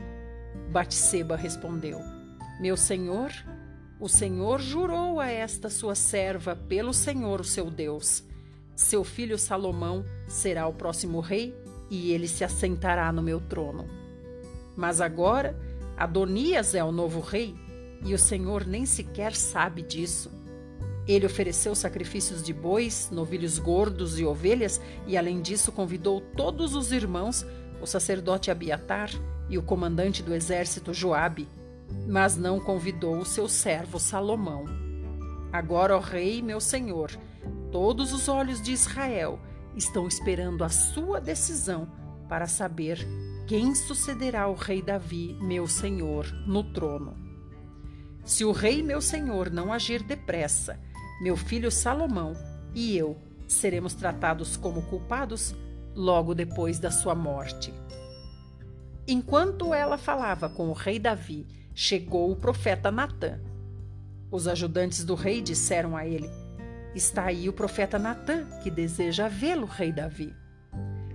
Batseba 0.70 1.36
respondeu: 1.36 2.00
Meu 2.60 2.76
senhor, 2.76 3.30
o 4.00 4.08
senhor 4.08 4.60
jurou 4.60 5.20
a 5.20 5.28
esta 5.28 5.70
sua 5.70 5.94
serva 5.94 6.56
pelo 6.56 6.92
Senhor, 6.92 7.40
o 7.40 7.44
seu 7.44 7.70
Deus. 7.70 8.24
Seu 8.74 9.04
filho 9.04 9.38
Salomão 9.38 10.04
será 10.26 10.66
o 10.66 10.74
próximo 10.74 11.20
rei 11.20 11.54
e 11.90 12.12
ele 12.12 12.26
se 12.26 12.44
assentará 12.44 13.12
no 13.12 13.22
meu 13.22 13.40
trono. 13.40 13.86
Mas 14.76 15.00
agora 15.00 15.56
Adonias 15.96 16.74
é 16.74 16.82
o 16.82 16.90
novo 16.90 17.20
rei 17.20 17.54
e 18.04 18.12
o 18.12 18.18
Senhor 18.18 18.66
nem 18.66 18.84
sequer 18.84 19.34
sabe 19.34 19.82
disso. 19.82 20.30
Ele 21.06 21.26
ofereceu 21.26 21.74
sacrifícios 21.74 22.42
de 22.42 22.52
bois, 22.52 23.10
novilhos 23.12 23.58
gordos 23.58 24.18
e 24.18 24.24
ovelhas, 24.24 24.80
e 25.06 25.16
além 25.16 25.40
disso 25.40 25.70
convidou 25.70 26.20
todos 26.20 26.74
os 26.74 26.92
irmãos, 26.92 27.46
o 27.80 27.86
sacerdote 27.86 28.50
Abiatar 28.50 29.10
e 29.48 29.58
o 29.58 29.62
comandante 29.62 30.22
do 30.22 30.34
exército 30.34 30.94
Joabe, 30.94 31.46
mas 32.06 32.36
não 32.36 32.58
convidou 32.58 33.18
o 33.18 33.24
seu 33.24 33.48
servo 33.48 34.00
Salomão. 34.00 34.64
Agora, 35.52 35.96
ó 35.96 36.00
rei, 36.00 36.40
meu 36.40 36.60
senhor, 36.60 37.10
todos 37.74 38.12
os 38.12 38.28
olhos 38.28 38.62
de 38.62 38.70
Israel 38.70 39.40
estão 39.74 40.06
esperando 40.06 40.62
a 40.62 40.68
sua 40.68 41.20
decisão 41.20 41.88
para 42.28 42.46
saber 42.46 43.04
quem 43.48 43.74
sucederá 43.74 44.46
o 44.46 44.54
rei 44.54 44.80
Davi, 44.80 45.36
meu 45.40 45.66
senhor, 45.66 46.24
no 46.46 46.62
trono. 46.62 47.16
Se 48.24 48.44
o 48.44 48.52
rei 48.52 48.80
meu 48.80 49.00
senhor 49.00 49.50
não 49.50 49.72
agir 49.72 50.04
depressa, 50.04 50.78
meu 51.20 51.36
filho 51.36 51.68
Salomão 51.68 52.34
e 52.72 52.96
eu 52.96 53.18
seremos 53.48 53.92
tratados 53.92 54.56
como 54.56 54.82
culpados 54.82 55.52
logo 55.96 56.32
depois 56.32 56.78
da 56.78 56.92
sua 56.92 57.16
morte. 57.16 57.74
Enquanto 59.04 59.74
ela 59.74 59.98
falava 59.98 60.48
com 60.48 60.68
o 60.68 60.74
rei 60.74 61.00
Davi 61.00 61.44
chegou 61.74 62.30
o 62.30 62.36
profeta 62.36 62.92
Natã. 62.92 63.40
Os 64.30 64.46
ajudantes 64.46 65.04
do 65.04 65.16
rei 65.16 65.42
disseram 65.42 65.96
a 65.96 66.06
ele: 66.06 66.30
Está 66.94 67.24
aí 67.24 67.48
o 67.48 67.52
profeta 67.52 67.98
Natã, 67.98 68.46
que 68.62 68.70
deseja 68.70 69.26
vê-lo, 69.26 69.66
rei 69.66 69.92
Davi. 69.92 70.32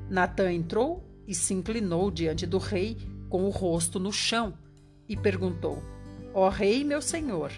Natã 0.10 0.52
entrou 0.52 1.04
e 1.26 1.34
se 1.34 1.54
inclinou 1.54 2.12
diante 2.12 2.46
do 2.46 2.58
rei 2.58 2.98
com 3.30 3.46
o 3.46 3.50
rosto 3.50 4.00
no 4.00 4.12
chão 4.12 4.54
e 5.08 5.16
perguntou: 5.16 5.82
Ó 6.34 6.48
oh, 6.48 6.50
rei, 6.50 6.84
meu 6.84 7.02
senhor, 7.02 7.52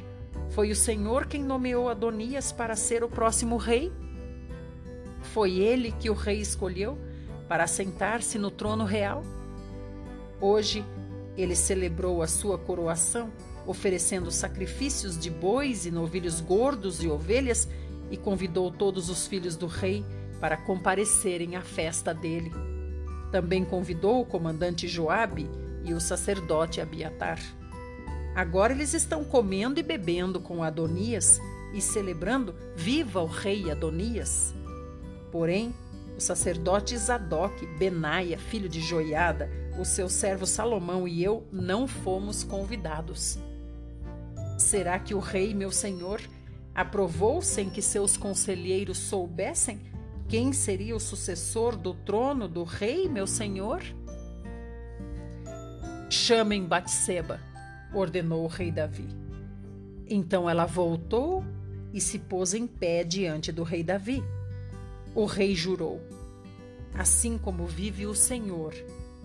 foi 0.49 0.69
o 0.69 0.75
senhor 0.75 1.25
quem 1.25 1.43
nomeou 1.43 1.89
Adonias 1.89 2.51
para 2.51 2.75
ser 2.75 3.03
o 3.03 3.09
próximo 3.09 3.57
rei? 3.57 3.91
Foi 5.33 5.59
ele 5.59 5.91
que 5.91 6.09
o 6.09 6.13
rei 6.13 6.41
escolheu 6.41 6.97
para 7.47 7.63
assentar-se 7.63 8.37
no 8.37 8.51
trono 8.51 8.83
real? 8.83 9.23
Hoje 10.39 10.85
ele 11.37 11.55
celebrou 11.55 12.21
a 12.21 12.27
sua 12.27 12.57
coroação, 12.57 13.31
oferecendo 13.65 14.29
sacrifícios 14.31 15.17
de 15.17 15.29
bois 15.29 15.85
e 15.85 15.91
novilhos 15.91 16.41
gordos 16.41 17.01
e 17.03 17.07
ovelhas, 17.07 17.67
e 18.11 18.17
convidou 18.17 18.69
todos 18.69 19.09
os 19.09 19.25
filhos 19.25 19.55
do 19.55 19.65
rei 19.65 20.05
para 20.39 20.57
comparecerem 20.57 21.55
à 21.55 21.61
festa 21.61 22.13
dele. 22.13 22.51
Também 23.31 23.63
convidou 23.63 24.21
o 24.21 24.25
comandante 24.25 24.87
Joabe 24.87 25.49
e 25.83 25.93
o 25.93 26.01
sacerdote 26.01 26.81
Abiatar. 26.81 27.39
Agora 28.35 28.73
eles 28.73 28.93
estão 28.93 29.23
comendo 29.23 29.79
e 29.79 29.83
bebendo 29.83 30.39
com 30.39 30.63
Adonias 30.63 31.39
e 31.73 31.81
celebrando 31.81 32.53
Viva 32.75 33.21
o 33.21 33.27
rei 33.27 33.71
Adonias. 33.71 34.53
Porém, 35.31 35.73
o 36.17 36.21
sacerdote 36.21 36.97
Zadok, 36.97 37.65
Benaia, 37.77 38.37
filho 38.37 38.67
de 38.67 38.81
Joiada, 38.81 39.49
o 39.79 39.85
seu 39.85 40.09
servo 40.09 40.45
Salomão 40.45 41.07
e 41.07 41.23
eu 41.23 41.47
não 41.51 41.87
fomos 41.87 42.43
convidados. 42.43 43.39
Será 44.57 44.99
que 44.99 45.15
o 45.15 45.19
rei, 45.19 45.53
meu 45.53 45.71
senhor, 45.71 46.21
aprovou 46.73 47.41
sem 47.41 47.69
que 47.69 47.81
seus 47.81 48.17
conselheiros 48.17 48.97
soubessem 48.97 49.79
quem 50.31 50.53
seria 50.53 50.95
o 50.95 50.99
sucessor 50.99 51.75
do 51.75 51.93
trono 51.93 52.47
do 52.47 52.63
rei, 52.63 53.09
meu 53.09 53.27
senhor? 53.27 53.83
Chamem 56.09 56.63
Batseba, 56.63 57.37
ordenou 57.93 58.45
o 58.45 58.47
rei 58.47 58.71
Davi. 58.71 59.09
Então 60.07 60.49
ela 60.49 60.65
voltou 60.65 61.43
e 61.93 61.99
se 61.99 62.17
pôs 62.17 62.53
em 62.53 62.65
pé 62.65 63.03
diante 63.03 63.51
do 63.51 63.63
rei 63.63 63.83
Davi. 63.83 64.23
O 65.13 65.25
rei 65.25 65.53
jurou: 65.53 66.01
Assim 66.93 67.37
como 67.37 67.65
vive 67.65 68.05
o 68.05 68.15
Senhor, 68.15 68.73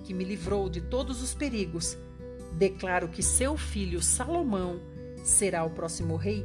que 0.03 0.13
me 0.13 0.25
livrou 0.25 0.69
de 0.69 0.81
todos 0.81 1.23
os 1.23 1.35
perigos, 1.35 1.97
declaro 2.53 3.09
que 3.09 3.23
seu 3.23 3.57
filho 3.57 4.03
Salomão 4.03 4.81
será 5.23 5.63
o 5.65 5.71
próximo 5.71 6.17
rei 6.17 6.45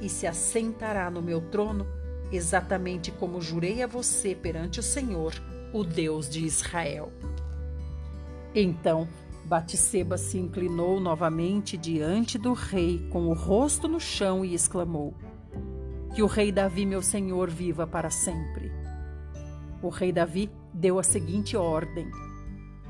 e 0.00 0.08
se 0.08 0.26
assentará 0.26 1.10
no 1.10 1.22
meu 1.22 1.40
trono, 1.40 1.86
exatamente 2.30 3.10
como 3.10 3.40
jurei 3.40 3.82
a 3.82 3.86
você 3.86 4.34
perante 4.34 4.80
o 4.80 4.82
Senhor, 4.82 5.32
o 5.72 5.84
Deus 5.84 6.28
de 6.28 6.44
Israel. 6.44 7.12
Então 8.54 9.08
Batseba 9.46 10.18
se 10.18 10.38
inclinou 10.38 10.98
novamente 10.98 11.76
diante 11.76 12.36
do 12.36 12.52
rei, 12.52 13.06
com 13.10 13.28
o 13.28 13.32
rosto 13.32 13.86
no 13.86 14.00
chão, 14.00 14.44
e 14.44 14.54
exclamou: 14.54 15.14
Que 16.14 16.22
o 16.22 16.26
rei 16.26 16.50
Davi, 16.50 16.84
meu 16.84 17.00
senhor, 17.00 17.48
viva 17.48 17.86
para 17.86 18.10
sempre. 18.10 18.72
O 19.80 19.88
rei 19.88 20.10
Davi 20.10 20.50
deu 20.74 20.98
a 20.98 21.02
seguinte 21.04 21.56
ordem: 21.56 22.10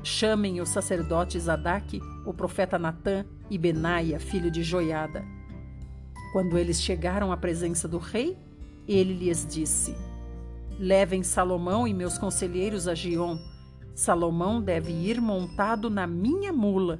Chamem 0.01 0.59
os 0.59 0.69
sacerdotes 0.69 1.43
Zadok, 1.43 2.01
o 2.25 2.33
profeta 2.33 2.79
Natã 2.79 3.23
e 3.51 3.57
Benaia, 3.57 4.19
filho 4.19 4.49
de 4.49 4.63
Joiada. 4.63 5.36
Quando 6.31 6.57
eles 6.57 6.81
chegaram 6.81 7.31
à 7.31 7.37
presença 7.37 7.87
do 7.87 7.97
rei, 7.97 8.37
ele 8.87 9.13
lhes 9.13 9.45
disse: 9.45 9.95
Levem 10.79 11.23
Salomão 11.23 11.87
e 11.87 11.93
meus 11.93 12.17
conselheiros 12.17 12.87
a 12.87 12.93
Gion 12.93 13.37
Salomão 13.97 14.61
deve 14.61 14.91
ir 14.91 15.19
montado 15.19 15.89
na 15.89 16.05
minha 16.05 16.53
mula. 16.53 16.99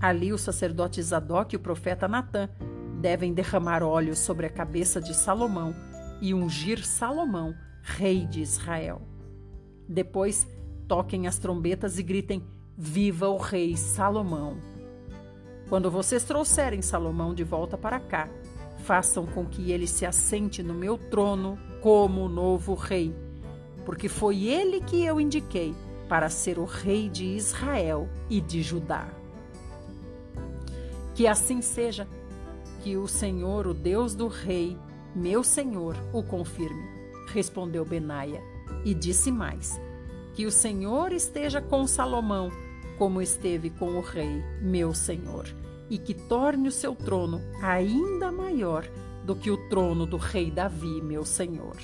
Ali 0.00 0.32
o 0.32 0.38
sacerdote 0.38 1.00
Zadok 1.00 1.54
e 1.54 1.56
o 1.56 1.60
profeta 1.60 2.08
Natã 2.08 2.48
devem 3.00 3.32
derramar 3.32 3.84
óleo 3.84 4.16
sobre 4.16 4.44
a 4.44 4.50
cabeça 4.50 5.00
de 5.00 5.14
Salomão 5.14 5.72
e 6.20 6.34
ungir 6.34 6.84
Salomão, 6.84 7.54
rei 7.82 8.26
de 8.26 8.40
Israel. 8.40 9.00
Depois, 9.88 10.44
toquem 10.88 11.28
as 11.28 11.38
trombetas 11.38 12.00
e 12.00 12.02
gritem: 12.02 12.44
Viva 12.76 13.28
o 13.28 13.36
rei 13.36 13.76
Salomão! 13.76 14.56
Quando 15.68 15.90
vocês 15.90 16.24
trouxerem 16.24 16.80
Salomão 16.80 17.34
de 17.34 17.44
volta 17.44 17.76
para 17.76 18.00
cá, 18.00 18.28
façam 18.84 19.26
com 19.26 19.44
que 19.44 19.70
ele 19.70 19.86
se 19.86 20.06
assente 20.06 20.62
no 20.62 20.72
meu 20.72 20.96
trono 20.96 21.58
como 21.82 22.28
novo 22.28 22.74
rei, 22.74 23.14
porque 23.84 24.08
foi 24.08 24.46
ele 24.46 24.80
que 24.80 25.04
eu 25.04 25.20
indiquei 25.20 25.74
para 26.08 26.30
ser 26.30 26.58
o 26.58 26.64
rei 26.64 27.08
de 27.08 27.24
Israel 27.24 28.08
e 28.30 28.40
de 28.40 28.62
Judá. 28.62 29.08
Que 31.14 31.26
assim 31.26 31.60
seja, 31.60 32.08
que 32.82 32.96
o 32.96 33.06
Senhor, 33.06 33.66
o 33.66 33.74
Deus 33.74 34.14
do 34.14 34.28
rei, 34.28 34.78
meu 35.14 35.44
Senhor, 35.44 35.96
o 36.12 36.22
confirme. 36.22 36.82
Respondeu 37.28 37.84
Benaia 37.84 38.42
e 38.84 38.94
disse 38.94 39.30
mais: 39.30 39.78
Que 40.34 40.46
o 40.46 40.50
Senhor 40.50 41.12
esteja 41.12 41.60
com 41.60 41.86
Salomão, 41.86 42.50
como 42.98 43.22
esteve 43.22 43.70
com 43.70 43.96
o 43.96 44.00
rei, 44.00 44.42
meu 44.60 44.92
Senhor, 44.92 45.46
e 45.88 45.96
que 45.96 46.12
torne 46.12 46.68
o 46.68 46.72
seu 46.72 46.94
trono 46.94 47.40
ainda 47.62 48.32
maior 48.32 48.84
do 49.24 49.36
que 49.36 49.50
o 49.50 49.68
trono 49.68 50.04
do 50.04 50.16
rei 50.16 50.50
Davi, 50.50 51.00
meu 51.00 51.24
Senhor. 51.24 51.76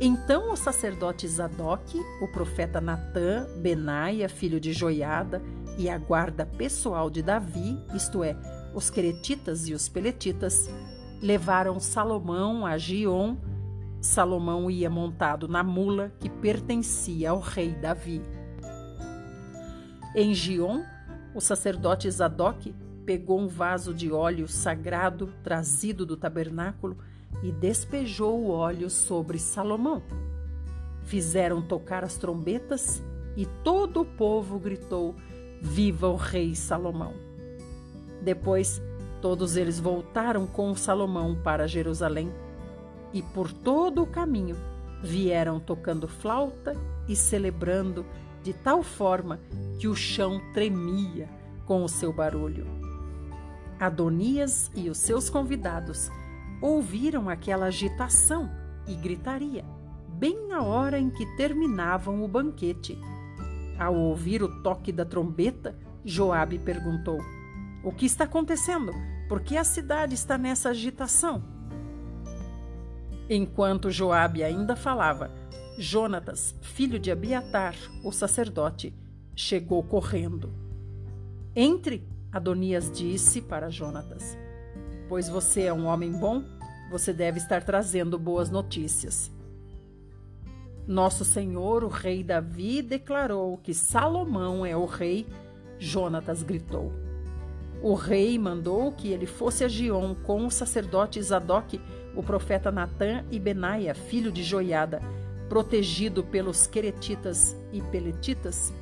Então 0.00 0.50
o 0.50 0.56
sacerdote 0.56 1.28
Zadok, 1.28 2.00
o 2.22 2.28
profeta 2.28 2.80
Natã, 2.80 3.46
Benaia, 3.58 4.28
filho 4.28 4.58
de 4.58 4.72
Joiada, 4.72 5.42
e 5.76 5.90
a 5.90 5.98
guarda 5.98 6.46
pessoal 6.46 7.10
de 7.10 7.22
Davi, 7.22 7.78
isto 7.94 8.24
é, 8.24 8.36
os 8.74 8.88
queretitas 8.88 9.68
e 9.68 9.74
os 9.74 9.88
peletitas, 9.88 10.70
levaram 11.20 11.78
Salomão 11.78 12.64
a 12.64 12.78
Gion. 12.78 13.36
Salomão 14.00 14.70
ia 14.70 14.88
montado 14.88 15.46
na 15.46 15.62
mula 15.62 16.10
que 16.18 16.30
pertencia 16.30 17.30
ao 17.30 17.38
rei 17.38 17.72
Davi. 17.74 18.22
Em 20.14 20.34
Gion, 20.34 20.82
o 21.32 21.40
sacerdote 21.40 22.10
Zadok 22.10 22.74
pegou 23.06 23.38
um 23.38 23.46
vaso 23.46 23.94
de 23.94 24.10
óleo 24.10 24.48
sagrado 24.48 25.32
trazido 25.44 26.04
do 26.04 26.16
tabernáculo 26.16 26.98
e 27.44 27.52
despejou 27.52 28.40
o 28.40 28.50
óleo 28.50 28.90
sobre 28.90 29.38
Salomão. 29.38 30.02
Fizeram 31.04 31.62
tocar 31.62 32.02
as 32.02 32.16
trombetas 32.16 33.00
e 33.36 33.46
todo 33.62 34.00
o 34.00 34.04
povo 34.04 34.58
gritou: 34.58 35.14
Viva 35.62 36.08
o 36.08 36.16
rei 36.16 36.56
Salomão! 36.56 37.14
Depois, 38.20 38.82
todos 39.22 39.56
eles 39.56 39.78
voltaram 39.78 40.44
com 40.44 40.74
Salomão 40.74 41.40
para 41.40 41.68
Jerusalém 41.68 42.32
e 43.12 43.22
por 43.22 43.52
todo 43.52 44.02
o 44.02 44.06
caminho 44.06 44.56
vieram 45.02 45.60
tocando 45.60 46.08
flauta 46.08 46.74
e 47.08 47.14
celebrando 47.14 48.04
de 48.42 48.52
tal 48.52 48.82
forma 48.82 49.40
que 49.78 49.88
o 49.88 49.94
chão 49.94 50.40
tremia 50.52 51.28
com 51.66 51.84
o 51.84 51.88
seu 51.88 52.12
barulho. 52.12 52.66
Adonias 53.78 54.70
e 54.74 54.90
os 54.90 54.98
seus 54.98 55.30
convidados 55.30 56.10
ouviram 56.60 57.28
aquela 57.28 57.66
agitação 57.66 58.50
e 58.86 58.94
gritaria, 58.94 59.64
bem 60.08 60.46
na 60.48 60.62
hora 60.62 60.98
em 60.98 61.10
que 61.10 61.24
terminavam 61.36 62.22
o 62.22 62.28
banquete. 62.28 62.98
Ao 63.78 63.94
ouvir 63.94 64.42
o 64.42 64.62
toque 64.62 64.92
da 64.92 65.04
trombeta, 65.04 65.78
Joabe 66.04 66.58
perguntou: 66.58 67.18
O 67.82 67.92
que 67.92 68.04
está 68.04 68.24
acontecendo? 68.24 68.92
Por 69.28 69.40
que 69.40 69.56
a 69.56 69.64
cidade 69.64 70.14
está 70.14 70.36
nessa 70.36 70.70
agitação? 70.70 71.42
Enquanto 73.28 73.90
Joabe 73.90 74.42
ainda 74.42 74.74
falava, 74.74 75.30
Jonatas, 75.80 76.54
filho 76.60 76.98
de 76.98 77.10
Abiatar, 77.10 77.74
o 78.04 78.12
sacerdote, 78.12 78.94
chegou 79.34 79.82
correndo. 79.82 80.52
Entre, 81.56 82.06
Adonias 82.32 82.90
disse 82.92 83.40
para 83.40 83.70
Jonatas 83.70 84.36
pois 85.10 85.28
você 85.28 85.62
é 85.62 85.72
um 85.72 85.86
homem 85.86 86.12
bom, 86.12 86.44
você 86.88 87.12
deve 87.12 87.38
estar 87.38 87.64
trazendo 87.64 88.16
boas 88.16 88.48
notícias. 88.48 89.28
Nosso 90.86 91.24
Senhor, 91.24 91.82
o 91.82 91.88
rei 91.88 92.22
Davi, 92.22 92.80
declarou 92.80 93.58
que 93.58 93.74
Salomão 93.74 94.64
é 94.64 94.76
o 94.76 94.84
rei, 94.84 95.26
Jonatas 95.80 96.44
gritou. 96.44 96.92
O 97.82 97.94
rei 97.94 98.38
mandou 98.38 98.92
que 98.92 99.08
ele 99.08 99.26
fosse 99.26 99.64
a 99.64 99.68
Gion 99.68 100.14
com 100.14 100.46
o 100.46 100.50
sacerdote 100.50 101.20
Zadok, 101.20 101.80
o 102.14 102.22
profeta 102.22 102.70
Natã 102.70 103.24
e 103.32 103.40
Benaia, 103.40 103.96
filho 103.96 104.30
de 104.30 104.44
Joiada, 104.44 105.02
protegido 105.50 106.22
pelos 106.22 106.68
queretitas 106.68 107.56
e 107.72 107.82
peletitas, 107.82 108.72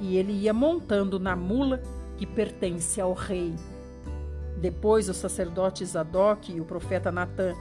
e 0.00 0.16
ele 0.16 0.32
ia 0.32 0.54
montando 0.54 1.18
na 1.18 1.34
mula 1.34 1.82
que 2.16 2.24
pertence 2.24 3.00
ao 3.00 3.12
rei. 3.12 3.52
Depois 4.56 5.08
o 5.08 5.14
sacerdote 5.14 5.84
Zadok 5.84 6.52
e 6.52 6.60
o 6.60 6.64
profeta 6.64 7.10
Natã 7.10 7.52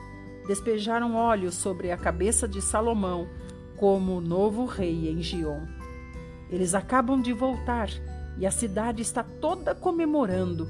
despejaram 0.48 1.16
óleo 1.16 1.52
sobre 1.52 1.92
a 1.92 1.98
cabeça 1.98 2.48
de 2.48 2.62
Salomão 2.62 3.28
como 3.78 4.22
novo 4.22 4.66
rei 4.66 5.10
em 5.10 5.24
Gion. 5.24 5.66
Eles 6.48 6.76
acabam 6.76 7.20
de 7.20 7.34
voltar 7.34 7.90
e 8.38 8.46
a 8.46 8.52
cidade 8.52 9.02
está 9.02 9.24
toda 9.24 9.74
comemorando. 9.74 10.70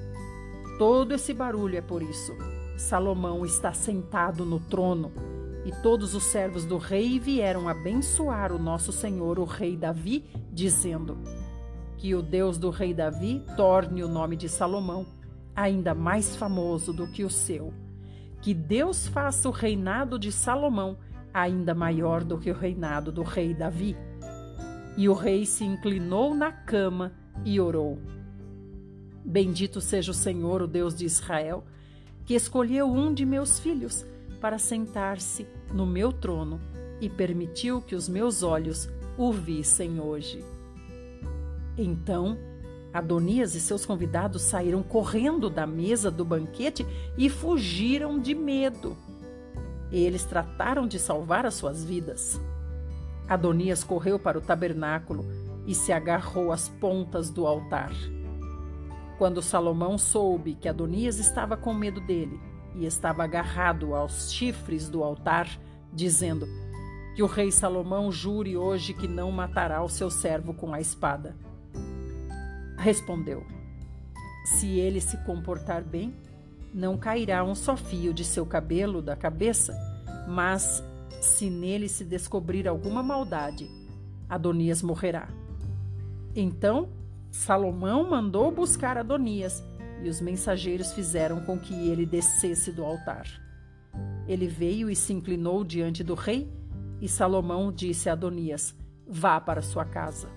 Todo 0.78 1.14
esse 1.14 1.34
barulho 1.34 1.78
é 1.78 1.82
por 1.82 2.02
isso. 2.02 2.32
Salomão 2.78 3.46
está 3.46 3.74
sentado 3.74 4.46
no 4.46 4.62
trono 4.62 5.12
e 5.66 5.72
todos 5.72 6.16
os 6.16 6.24
servos 6.24 6.66
do 6.66 6.78
rei 6.78 7.20
vieram 7.20 7.70
abençoar 7.70 8.52
o 8.52 8.60
nosso 8.60 8.92
senhor, 8.92 9.38
o 9.38 9.46
rei 9.46 9.78
Davi, 9.78 10.26
dizendo: 10.52 11.18
Que 11.98 12.16
o 12.16 12.22
Deus 12.22 12.58
do 12.58 12.70
rei 12.70 12.94
Davi 12.94 13.44
torne 13.56 14.04
o 14.04 14.08
nome 14.08 14.36
de 14.36 14.50
Salomão 14.50 15.06
ainda 15.56 15.94
mais 15.94 16.36
famoso 16.36 16.94
do 16.94 17.08
que 17.08 17.24
o 17.24 17.30
seu. 17.30 17.74
Que 18.42 18.54
Deus 18.54 19.08
faça 19.08 19.48
o 19.48 19.52
reinado 19.52 20.18
de 20.18 20.32
Salomão 20.32 20.98
ainda 21.34 21.76
maior 21.76 22.24
do 22.24 22.38
que 22.38 22.50
o 22.50 22.56
reinado 22.56 23.12
do 23.12 23.22
rei 23.22 23.54
Davi. 23.54 23.96
E 24.98 25.08
o 25.08 25.14
rei 25.14 25.46
se 25.46 25.64
inclinou 25.64 26.34
na 26.34 26.52
cama 26.52 27.14
e 27.46 27.60
orou: 27.60 28.00
Bendito 29.24 29.80
seja 29.80 30.12
o 30.12 30.16
Senhor, 30.16 30.62
o 30.64 30.68
Deus 30.68 30.96
de 30.96 31.06
Israel, 31.06 31.64
que 32.26 32.34
escolheu 32.34 32.92
um 32.92 33.14
de 33.14 33.26
meus 33.26 33.60
filhos 33.60 34.06
para 34.42 34.58
sentar-se 34.58 35.48
no 35.72 35.86
meu 35.86 36.12
trono 36.12 36.60
e 37.00 37.08
permitiu 37.08 37.80
que 37.82 37.96
os 37.96 38.10
meus 38.10 38.42
olhos 38.42 38.90
o 39.18 39.32
vissem 39.32 40.02
hoje. 40.02 40.44
Então, 41.78 42.38
Adonias 42.94 43.56
e 43.56 43.62
seus 43.62 43.86
convidados 43.86 44.42
saíram 44.42 44.84
correndo 44.84 45.50
da 45.50 45.66
mesa 45.66 46.12
do 46.12 46.26
banquete 46.26 46.86
e 47.18 47.30
fugiram 47.30 48.20
de 48.20 48.36
medo. 48.36 48.98
Eles 49.90 50.26
trataram 50.26 50.86
de 50.86 51.00
salvar 51.00 51.46
as 51.46 51.54
suas 51.54 51.86
vidas. 51.86 52.42
Adonias 53.30 53.82
correu 53.84 54.20
para 54.20 54.38
o 54.38 54.42
tabernáculo 54.42 55.26
e 55.66 55.74
se 55.74 55.94
agarrou 55.94 56.52
às 56.52 56.68
pontas 56.68 57.30
do 57.30 57.48
altar. 57.48 57.92
Quando 59.18 59.42
Salomão 59.42 59.98
soube 59.98 60.56
que 60.56 60.68
Adonias 60.68 61.18
estava 61.18 61.56
com 61.56 61.74
medo 61.74 62.02
dele 62.02 62.51
e 62.76 62.86
estava 62.86 63.24
agarrado 63.24 63.94
aos 63.96 64.32
chifres 64.32 64.90
do 64.90 65.04
altar, 65.04 65.48
dizendo: 65.92 66.48
Que 67.16 67.24
o 67.24 67.28
rei 67.28 67.52
Salomão 67.52 68.12
jure 68.12 68.56
hoje 68.58 68.94
que 68.94 69.08
não 69.08 69.32
matará 69.32 69.84
o 69.84 69.90
seu 69.90 70.10
servo 70.10 70.54
com 70.54 70.74
a 70.74 70.80
espada. 70.80 71.36
Respondeu: 72.78 73.46
Se 74.46 74.68
ele 74.80 75.02
se 75.02 75.18
comportar 75.26 75.84
bem, 75.84 76.14
não 76.74 76.98
cairá 76.98 77.44
um 77.44 77.56
só 77.56 77.76
fio 77.76 78.14
de 78.14 78.24
seu 78.24 78.46
cabelo 78.46 79.02
da 79.02 79.16
cabeça, 79.16 79.78
mas 80.28 80.84
se 81.22 81.50
nele 81.50 81.88
se 81.90 82.04
descobrir 82.04 82.68
alguma 82.68 83.04
maldade, 83.04 83.70
Adonias 84.30 84.82
morrerá. 84.82 85.28
Então 86.36 86.90
Salomão 87.30 88.10
mandou 88.10 88.52
buscar 88.52 88.98
Adonias 88.98 89.64
e 90.04 90.10
os 90.10 90.22
mensageiros 90.22 90.94
fizeram 90.94 91.42
com 91.42 91.58
que 91.60 91.74
ele 91.90 92.06
descesse 92.06 92.72
do 92.72 92.84
altar. 92.84 93.26
Ele 94.28 94.48
veio 94.48 94.90
e 94.90 94.96
se 94.96 95.14
inclinou 95.14 95.64
diante 95.64 96.04
do 96.04 96.14
rei, 96.14 96.52
e 97.02 97.08
Salomão 97.08 97.72
disse 97.72 98.10
a 98.10 98.14
Adonias: 98.14 98.76
Vá 99.08 99.40
para 99.40 99.62
sua 99.62 99.86
casa. 99.86 100.30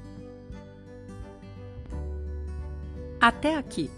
Até 3.20 3.57
aqui. 3.57 3.90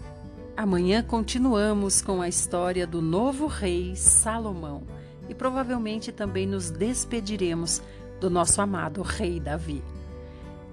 Amanhã 0.55 1.03
continuamos 1.03 2.01
com 2.01 2.21
a 2.21 2.27
história 2.27 2.87
do 2.87 2.99
novo 3.01 3.45
rei 3.45 3.95
Salomão 3.95 4.83
e 5.29 5.35
provavelmente 5.35 6.11
também 6.11 6.47
nos 6.47 6.71
despediremos 6.71 7.81
do 8.19 8.29
nosso 8.29 8.61
amado 8.61 9.01
rei 9.01 9.39
Davi. 9.39 9.83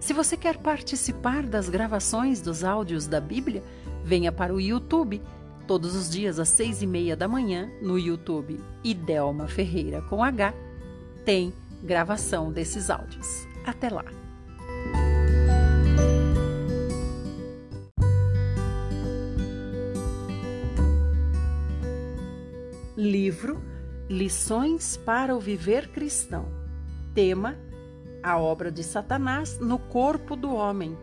Se 0.00 0.12
você 0.12 0.36
quer 0.36 0.58
participar 0.58 1.44
das 1.44 1.68
gravações 1.68 2.40
dos 2.40 2.62
áudios 2.62 3.06
da 3.06 3.20
Bíblia, 3.20 3.62
venha 4.04 4.30
para 4.30 4.54
o 4.54 4.60
YouTube 4.60 5.22
todos 5.66 5.96
os 5.96 6.10
dias 6.10 6.38
às 6.38 6.50
seis 6.50 6.82
e 6.82 6.86
meia 6.86 7.16
da 7.16 7.26
manhã 7.26 7.70
no 7.80 7.98
YouTube 7.98 8.60
Idelma 8.84 9.48
Ferreira 9.48 10.02
com 10.02 10.22
H 10.22 10.52
tem 11.24 11.54
gravação 11.82 12.52
desses 12.52 12.90
áudios. 12.90 13.46
Até 13.64 13.88
lá! 13.88 14.04
Livro 22.96 23.60
Lições 24.08 24.96
para 24.98 25.34
o 25.34 25.40
Viver 25.40 25.88
Cristão. 25.88 26.46
Tema 27.14 27.56
a 28.22 28.38
obra 28.38 28.72
de 28.72 28.82
Satanás 28.82 29.58
no 29.58 29.78
corpo 29.78 30.34
do 30.34 30.54
homem. 30.54 30.96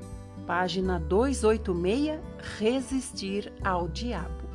Página 0.51 0.99
286 0.99 2.19
Resistir 2.59 3.53
ao 3.63 3.87
diabo. 3.87 4.49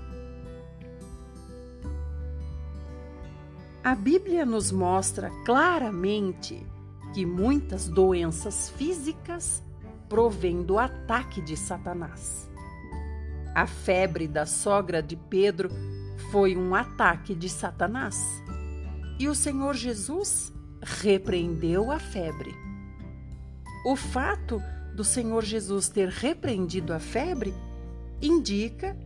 A 3.82 3.94
Bíblia 3.94 4.44
nos 4.44 4.70
mostra 4.70 5.30
claramente 5.46 6.66
que 7.14 7.24
muitas 7.24 7.88
doenças 7.88 8.68
físicas 8.68 9.62
provêm 10.06 10.62
do 10.62 10.78
ataque 10.78 11.40
de 11.40 11.56
Satanás. 11.56 12.46
A 13.54 13.66
febre 13.66 14.28
da 14.28 14.44
sogra 14.44 15.02
de 15.02 15.16
Pedro 15.16 15.70
foi 16.30 16.54
um 16.59 16.74
ataque 16.74 17.35
de 17.35 17.48
Satanás. 17.48 18.22
E 19.18 19.30
o 19.30 19.35
Senhor 19.35 19.72
Jesus 19.72 20.52
repreendeu 20.82 21.90
a 21.90 21.98
febre. 21.98 22.54
O 23.87 23.96
fato 23.96 24.61
do 24.96 25.04
Senhor 25.04 25.44
Jesus 25.44 25.90
ter 25.90 26.09
repreendido 26.09 26.94
a 26.94 26.98
febre 26.98 27.54
indica 28.20 28.96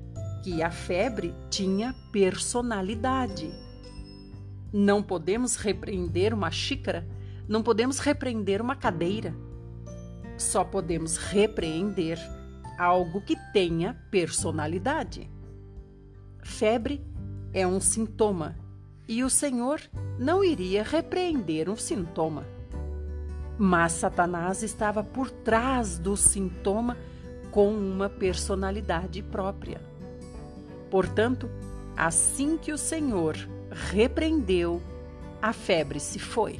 que 0.44 0.62
a 0.62 0.70
febre 0.70 1.34
tinha 1.50 1.92
personalidade. 2.12 3.50
Não 4.72 5.02
podemos 5.02 5.56
repreender 5.56 6.32
uma 6.32 6.48
xícara, 6.48 7.04
não 7.48 7.60
podemos 7.60 7.98
repreender 7.98 8.62
uma 8.62 8.76
cadeira. 8.76 9.34
Só 10.38 10.62
podemos 10.62 11.16
repreender 11.16 12.18
algo 12.78 13.20
que 13.20 13.34
tenha 13.52 13.94
personalidade. 14.12 15.28
Febre 16.40 17.04
é 17.52 17.66
um 17.66 17.80
sintoma 17.80 18.56
e 19.08 19.24
o 19.24 19.28
Senhor 19.28 19.80
não 20.20 20.44
iria 20.44 20.84
repreender 20.84 21.68
um 21.68 21.76
sintoma. 21.76 22.59
Mas 23.62 23.92
Satanás 23.92 24.62
estava 24.62 25.04
por 25.04 25.30
trás 25.30 25.98
do 25.98 26.16
sintoma 26.16 26.96
com 27.50 27.68
uma 27.74 28.08
personalidade 28.08 29.22
própria. 29.22 29.82
Portanto, 30.90 31.50
assim 31.94 32.56
que 32.56 32.72
o 32.72 32.78
Senhor 32.78 33.36
repreendeu, 33.70 34.80
a 35.42 35.52
febre 35.52 36.00
se 36.00 36.18
foi. 36.18 36.58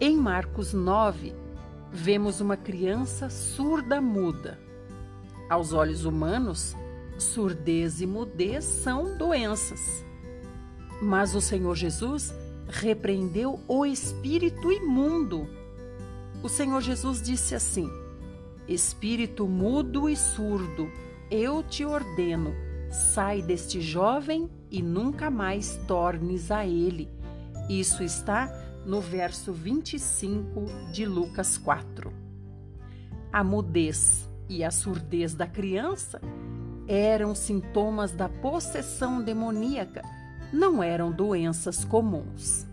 Em 0.00 0.16
Marcos 0.16 0.72
9, 0.72 1.34
vemos 1.92 2.40
uma 2.40 2.56
criança 2.56 3.28
surda-muda. 3.28 4.58
Aos 5.50 5.74
olhos 5.74 6.06
humanos, 6.06 6.74
Surdez 7.18 8.00
e 8.00 8.06
mudez 8.06 8.64
são 8.64 9.18
doenças. 9.18 10.02
Mas 11.02 11.34
o 11.34 11.42
Senhor 11.42 11.74
Jesus 11.76 12.32
repreendeu 12.70 13.60
o 13.66 13.84
espírito 13.84 14.70
imundo. 14.72 15.48
O 16.42 16.48
Senhor 16.48 16.80
Jesus 16.80 17.20
disse 17.20 17.54
assim: 17.54 17.90
Espírito 18.66 19.46
mudo 19.46 20.08
e 20.08 20.16
surdo, 20.16 20.90
eu 21.30 21.62
te 21.62 21.84
ordeno, 21.84 22.54
sai 23.12 23.42
deste 23.42 23.80
jovem 23.80 24.48
e 24.70 24.82
nunca 24.82 25.30
mais 25.30 25.76
tornes 25.86 26.50
a 26.50 26.64
ele. 26.64 27.10
Isso 27.68 28.02
está 28.02 28.48
no 28.86 29.00
verso 29.00 29.52
25 29.52 30.64
de 30.92 31.04
Lucas 31.04 31.58
4. 31.58 32.12
A 33.32 33.44
mudez 33.44 34.28
e 34.48 34.64
a 34.64 34.70
surdez 34.70 35.34
da 35.34 35.46
criança 35.46 36.20
eram 36.88 37.34
sintomas 37.34 38.10
da 38.10 38.28
possessão 38.28 39.22
demoníaca, 39.22 40.02
não 40.52 40.82
eram 40.82 41.10
doenças 41.12 41.84
comuns. 41.84 42.66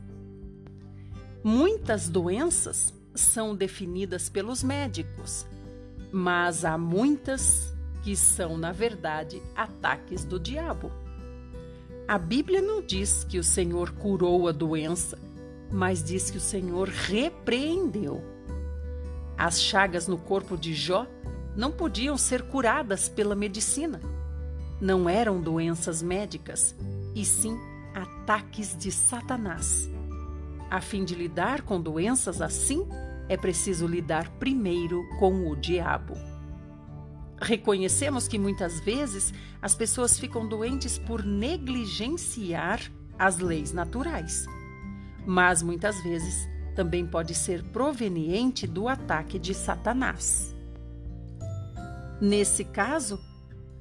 Muitas 1.43 2.09
doenças 2.09 2.93
são 3.13 3.55
definidas 3.55 4.29
pelos 4.29 4.63
médicos, 4.63 5.45
mas 6.11 6.65
há 6.65 6.77
muitas 6.77 7.73
que 8.03 8.15
são, 8.15 8.57
na 8.57 8.71
verdade, 8.71 9.41
ataques 9.55 10.23
do 10.23 10.39
diabo. 10.39 10.91
A 12.07 12.17
Bíblia 12.17 12.61
não 12.61 12.81
diz 12.81 13.23
que 13.23 13.37
o 13.37 13.43
Senhor 13.43 13.91
curou 13.91 14.47
a 14.47 14.51
doença, 14.51 15.19
mas 15.71 16.03
diz 16.03 16.31
que 16.31 16.37
o 16.37 16.41
Senhor 16.41 16.87
repreendeu. 16.87 18.23
As 19.37 19.61
chagas 19.61 20.07
no 20.07 20.17
corpo 20.17 20.57
de 20.57 20.73
Jó 20.73 21.05
não 21.55 21.71
podiam 21.71 22.17
ser 22.17 22.43
curadas 22.43 23.09
pela 23.09 23.35
medicina. 23.35 23.99
Não 24.79 25.09
eram 25.09 25.41
doenças 25.41 26.01
médicas, 26.01 26.75
e 27.13 27.25
sim 27.25 27.59
ataques 27.97 28.77
de 28.77 28.91
Satanás. 28.91 29.89
A 30.69 30.79
fim 30.79 31.03
de 31.03 31.15
lidar 31.15 31.63
com 31.63 31.81
doenças 31.81 32.41
assim, 32.41 32.85
é 33.27 33.35
preciso 33.35 33.87
lidar 33.87 34.29
primeiro 34.37 35.03
com 35.19 35.49
o 35.49 35.55
diabo. 35.55 36.13
Reconhecemos 37.39 38.27
que 38.27 38.37
muitas 38.37 38.79
vezes 38.79 39.33
as 39.61 39.73
pessoas 39.73 40.19
ficam 40.19 40.47
doentes 40.47 40.97
por 40.97 41.23
negligenciar 41.23 42.81
as 43.17 43.39
leis 43.39 43.71
naturais. 43.71 44.45
Mas 45.25 45.63
muitas 45.63 46.01
vezes 46.03 46.47
também 46.75 47.05
pode 47.05 47.33
ser 47.33 47.63
proveniente 47.63 48.67
do 48.67 48.87
ataque 48.87 49.39
de 49.39 49.53
Satanás. 49.53 50.55
Nesse 52.21 52.63
caso, 52.63 53.19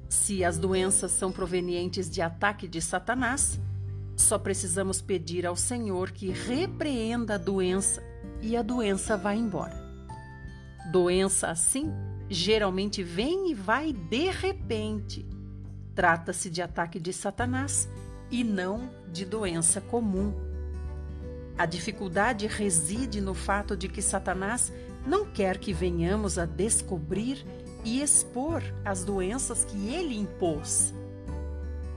se 0.09 0.43
as 0.43 0.57
doenças 0.57 1.11
são 1.11 1.31
provenientes 1.31 2.09
de 2.09 2.21
ataque 2.21 2.67
de 2.67 2.81
Satanás, 2.81 3.59
só 4.17 4.39
precisamos 4.39 4.99
pedir 4.99 5.45
ao 5.45 5.55
Senhor 5.55 6.09
que 6.11 6.31
repreenda 6.31 7.35
a 7.35 7.37
doença 7.37 8.03
e 8.41 8.57
a 8.57 8.63
doença 8.63 9.15
vai 9.15 9.37
embora. 9.37 9.77
Doença 10.91 11.49
assim 11.49 11.93
geralmente 12.27 13.03
vem 13.03 13.51
e 13.51 13.53
vai 13.53 13.93
de 13.93 14.31
repente. 14.31 15.25
Trata-se 15.93 16.49
de 16.49 16.61
ataque 16.61 16.99
de 16.99 17.13
Satanás 17.13 17.87
e 18.31 18.43
não 18.43 18.89
de 19.11 19.23
doença 19.23 19.79
comum. 19.79 20.33
A 21.55 21.65
dificuldade 21.65 22.47
reside 22.47 23.21
no 23.21 23.33
fato 23.33 23.77
de 23.77 23.87
que 23.87 24.01
Satanás 24.01 24.73
não 25.05 25.25
quer 25.25 25.57
que 25.57 25.73
venhamos 25.73 26.37
a 26.37 26.45
descobrir 26.45 27.45
e 27.83 28.01
expor 28.01 28.61
as 28.83 29.03
doenças 29.03 29.63
que 29.63 29.89
ele 29.89 30.17
impôs. 30.17 30.93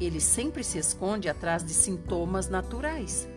Ele 0.00 0.18
sempre 0.18 0.64
se 0.64 0.78
esconde 0.78 1.28
atrás 1.28 1.62
de 1.62 1.74
sintomas 1.74 2.48
naturais 2.48 3.28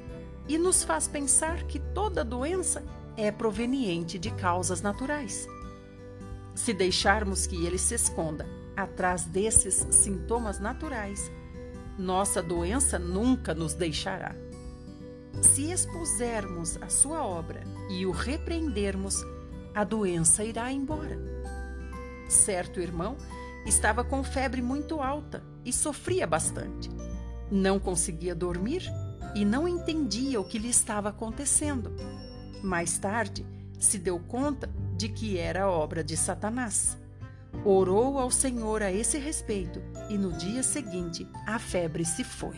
e 0.47 0.57
nos 0.57 0.83
faz 0.83 1.07
pensar 1.07 1.63
que 1.63 1.77
toda 1.77 2.23
doença 2.23 2.83
é 3.17 3.31
proveniente 3.31 4.17
de 4.17 4.31
causas 4.31 4.81
naturais. 4.81 5.45
Se 6.55 6.73
deixarmos 6.73 7.45
que 7.45 7.65
ele 7.65 7.77
se 7.77 7.95
esconda 7.95 8.47
atrás 8.77 9.25
desses 9.25 9.85
sintomas 9.91 10.59
naturais, 10.59 11.29
nossa 11.97 12.41
doença 12.41 12.97
nunca 12.97 13.53
nos 13.53 13.73
deixará. 13.73 14.33
Se 15.41 15.69
expusermos 15.69 16.77
a 16.81 16.87
sua 16.87 17.25
obra 17.25 17.61
e 17.89 18.05
o 18.05 18.11
repreendermos, 18.11 19.23
a 19.75 19.83
doença 19.83 20.43
irá 20.43 20.71
embora. 20.71 21.19
Certo 22.29 22.79
irmão 22.79 23.17
estava 23.65 24.03
com 24.03 24.23
febre 24.23 24.61
muito 24.61 25.01
alta 25.01 25.52
e 25.65 25.71
sofria 25.71 26.25
bastante. 26.27 26.89
Não 27.51 27.79
conseguia 27.79 28.33
dormir 28.33 28.83
e 29.35 29.43
não 29.45 29.67
entendia 29.67 30.39
o 30.39 30.43
que 30.43 30.57
lhe 30.57 30.69
estava 30.69 31.09
acontecendo. 31.09 31.91
Mais 32.63 32.97
tarde, 32.97 33.45
se 33.79 33.97
deu 33.97 34.19
conta 34.19 34.69
de 34.95 35.09
que 35.09 35.37
era 35.37 35.69
obra 35.69 36.03
de 36.03 36.15
Satanás. 36.15 36.97
Orou 37.65 38.17
ao 38.17 38.31
Senhor 38.31 38.81
a 38.81 38.91
esse 38.91 39.17
respeito 39.17 39.81
e 40.09 40.17
no 40.17 40.31
dia 40.33 40.63
seguinte 40.63 41.27
a 41.45 41.59
febre 41.59 42.05
se 42.05 42.23
foi. 42.23 42.57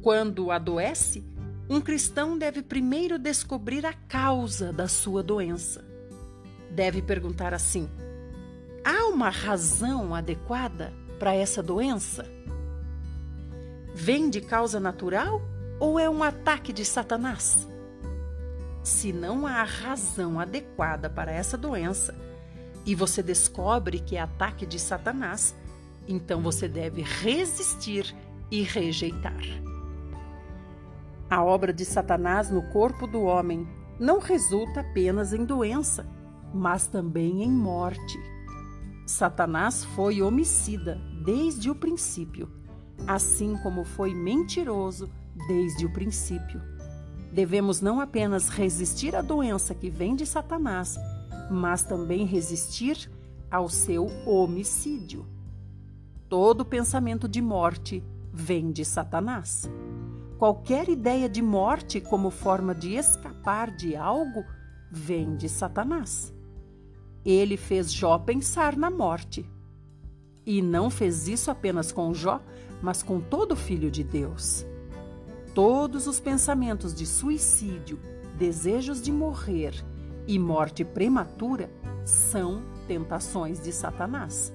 Quando 0.00 0.50
adoece, 0.50 1.24
um 1.68 1.80
cristão 1.80 2.36
deve 2.36 2.62
primeiro 2.62 3.18
descobrir 3.18 3.86
a 3.86 3.92
causa 3.92 4.72
da 4.72 4.86
sua 4.86 5.22
doença. 5.22 5.84
Deve 6.70 7.00
perguntar 7.00 7.54
assim: 7.54 7.88
há 8.84 9.06
uma 9.06 9.30
razão 9.30 10.14
adequada 10.14 10.92
para 11.24 11.34
essa 11.34 11.62
doença? 11.62 12.26
Vem 13.94 14.28
de 14.28 14.42
causa 14.42 14.78
natural 14.78 15.40
ou 15.80 15.98
é 15.98 16.06
um 16.06 16.22
ataque 16.22 16.70
de 16.70 16.84
Satanás? 16.84 17.66
Se 18.82 19.10
não 19.10 19.46
há 19.46 19.62
razão 19.62 20.38
adequada 20.38 21.08
para 21.08 21.32
essa 21.32 21.56
doença 21.56 22.14
e 22.84 22.94
você 22.94 23.22
descobre 23.22 24.00
que 24.00 24.16
é 24.16 24.20
ataque 24.20 24.66
de 24.66 24.78
Satanás, 24.78 25.56
então 26.06 26.42
você 26.42 26.68
deve 26.68 27.00
resistir 27.00 28.14
e 28.50 28.60
rejeitar. 28.60 29.40
A 31.30 31.42
obra 31.42 31.72
de 31.72 31.86
Satanás 31.86 32.50
no 32.50 32.64
corpo 32.64 33.06
do 33.06 33.22
homem 33.22 33.66
não 33.98 34.18
resulta 34.18 34.80
apenas 34.80 35.32
em 35.32 35.42
doença, 35.42 36.06
mas 36.52 36.86
também 36.86 37.42
em 37.42 37.50
morte. 37.50 38.18
Satanás 39.06 39.86
foi 39.86 40.20
homicida 40.20 41.00
desde 41.24 41.70
o 41.70 41.74
princípio, 41.74 42.50
assim 43.06 43.56
como 43.62 43.82
foi 43.82 44.14
mentiroso 44.14 45.08
desde 45.48 45.86
o 45.86 45.92
princípio. 45.92 46.60
Devemos 47.32 47.80
não 47.80 47.98
apenas 47.98 48.50
resistir 48.50 49.16
à 49.16 49.22
doença 49.22 49.74
que 49.74 49.88
vem 49.88 50.14
de 50.14 50.26
Satanás, 50.26 50.96
mas 51.50 51.82
também 51.82 52.26
resistir 52.26 53.10
ao 53.50 53.70
seu 53.70 54.06
homicídio. 54.26 55.26
Todo 56.28 56.64
pensamento 56.64 57.26
de 57.26 57.40
morte 57.40 58.04
vem 58.30 58.70
de 58.70 58.84
Satanás. 58.84 59.68
Qualquer 60.38 60.90
ideia 60.90 61.28
de 61.28 61.40
morte 61.40 62.00
como 62.00 62.28
forma 62.28 62.74
de 62.74 62.96
escapar 62.96 63.70
de 63.74 63.96
algo 63.96 64.44
vem 64.90 65.36
de 65.36 65.48
Satanás. 65.48 66.34
Ele 67.24 67.56
fez 67.56 67.92
Jó 67.92 68.18
pensar 68.18 68.76
na 68.76 68.90
morte. 68.90 69.48
E 70.46 70.60
não 70.60 70.90
fez 70.90 71.26
isso 71.28 71.50
apenas 71.50 71.90
com 71.90 72.12
Jó, 72.12 72.40
mas 72.82 73.02
com 73.02 73.20
todo 73.20 73.56
filho 73.56 73.90
de 73.90 74.04
Deus. 74.04 74.66
Todos 75.54 76.06
os 76.06 76.20
pensamentos 76.20 76.92
de 76.92 77.06
suicídio, 77.06 77.98
desejos 78.36 79.00
de 79.00 79.12
morrer 79.12 79.74
e 80.26 80.38
morte 80.38 80.84
prematura 80.84 81.70
são 82.04 82.62
tentações 82.86 83.62
de 83.62 83.72
Satanás. 83.72 84.52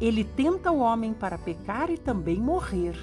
Ele 0.00 0.24
tenta 0.24 0.70
o 0.70 0.78
homem 0.78 1.12
para 1.12 1.36
pecar 1.36 1.90
e 1.90 1.98
também 1.98 2.38
morrer. 2.38 2.96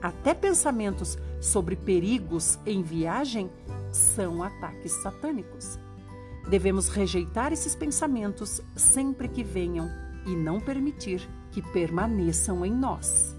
Até 0.00 0.32
pensamentos 0.32 1.18
sobre 1.40 1.76
perigos 1.76 2.58
em 2.64 2.82
viagem 2.82 3.50
são 3.90 4.42
ataques 4.42 4.92
satânicos. 5.02 5.78
Devemos 6.48 6.88
rejeitar 6.88 7.52
esses 7.52 7.74
pensamentos 7.74 8.62
sempre 8.76 9.28
que 9.28 9.42
venham 9.42 9.90
e 10.28 10.36
não 10.36 10.60
permitir 10.60 11.28
que 11.50 11.62
permaneçam 11.62 12.64
em 12.64 12.72
nós. 12.72 13.36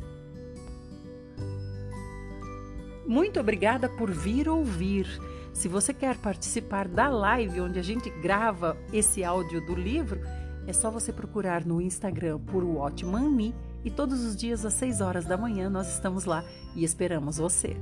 Muito 3.06 3.40
obrigada 3.40 3.88
por 3.88 4.12
vir 4.12 4.50
ouvir. 4.50 5.08
Se 5.54 5.68
você 5.68 5.94
quer 5.94 6.18
participar 6.18 6.88
da 6.88 7.10
live 7.10 7.62
onde 7.62 7.80
a 7.80 7.82
gente 7.82 8.10
grava 8.10 8.78
esse 8.94 9.24
áudio 9.24 9.66
do 9.66 9.76
livro, 9.76 10.20
é 10.68 10.74
só 10.74 10.92
você 10.92 11.12
procurar 11.12 11.66
no 11.66 11.82
Instagram 11.82 12.40
por 12.40 12.64
Watchman 12.64 13.30
Me 13.30 13.56
e 13.84 13.90
todos 13.90 14.24
os 14.24 14.36
dias 14.36 14.66
às 14.66 14.74
6 14.74 15.02
horas 15.02 15.26
da 15.26 15.38
manhã 15.38 15.70
nós 15.70 15.92
estamos 15.94 16.26
lá 16.26 16.44
e 16.76 16.84
esperamos 16.84 17.38
você. 17.38 17.76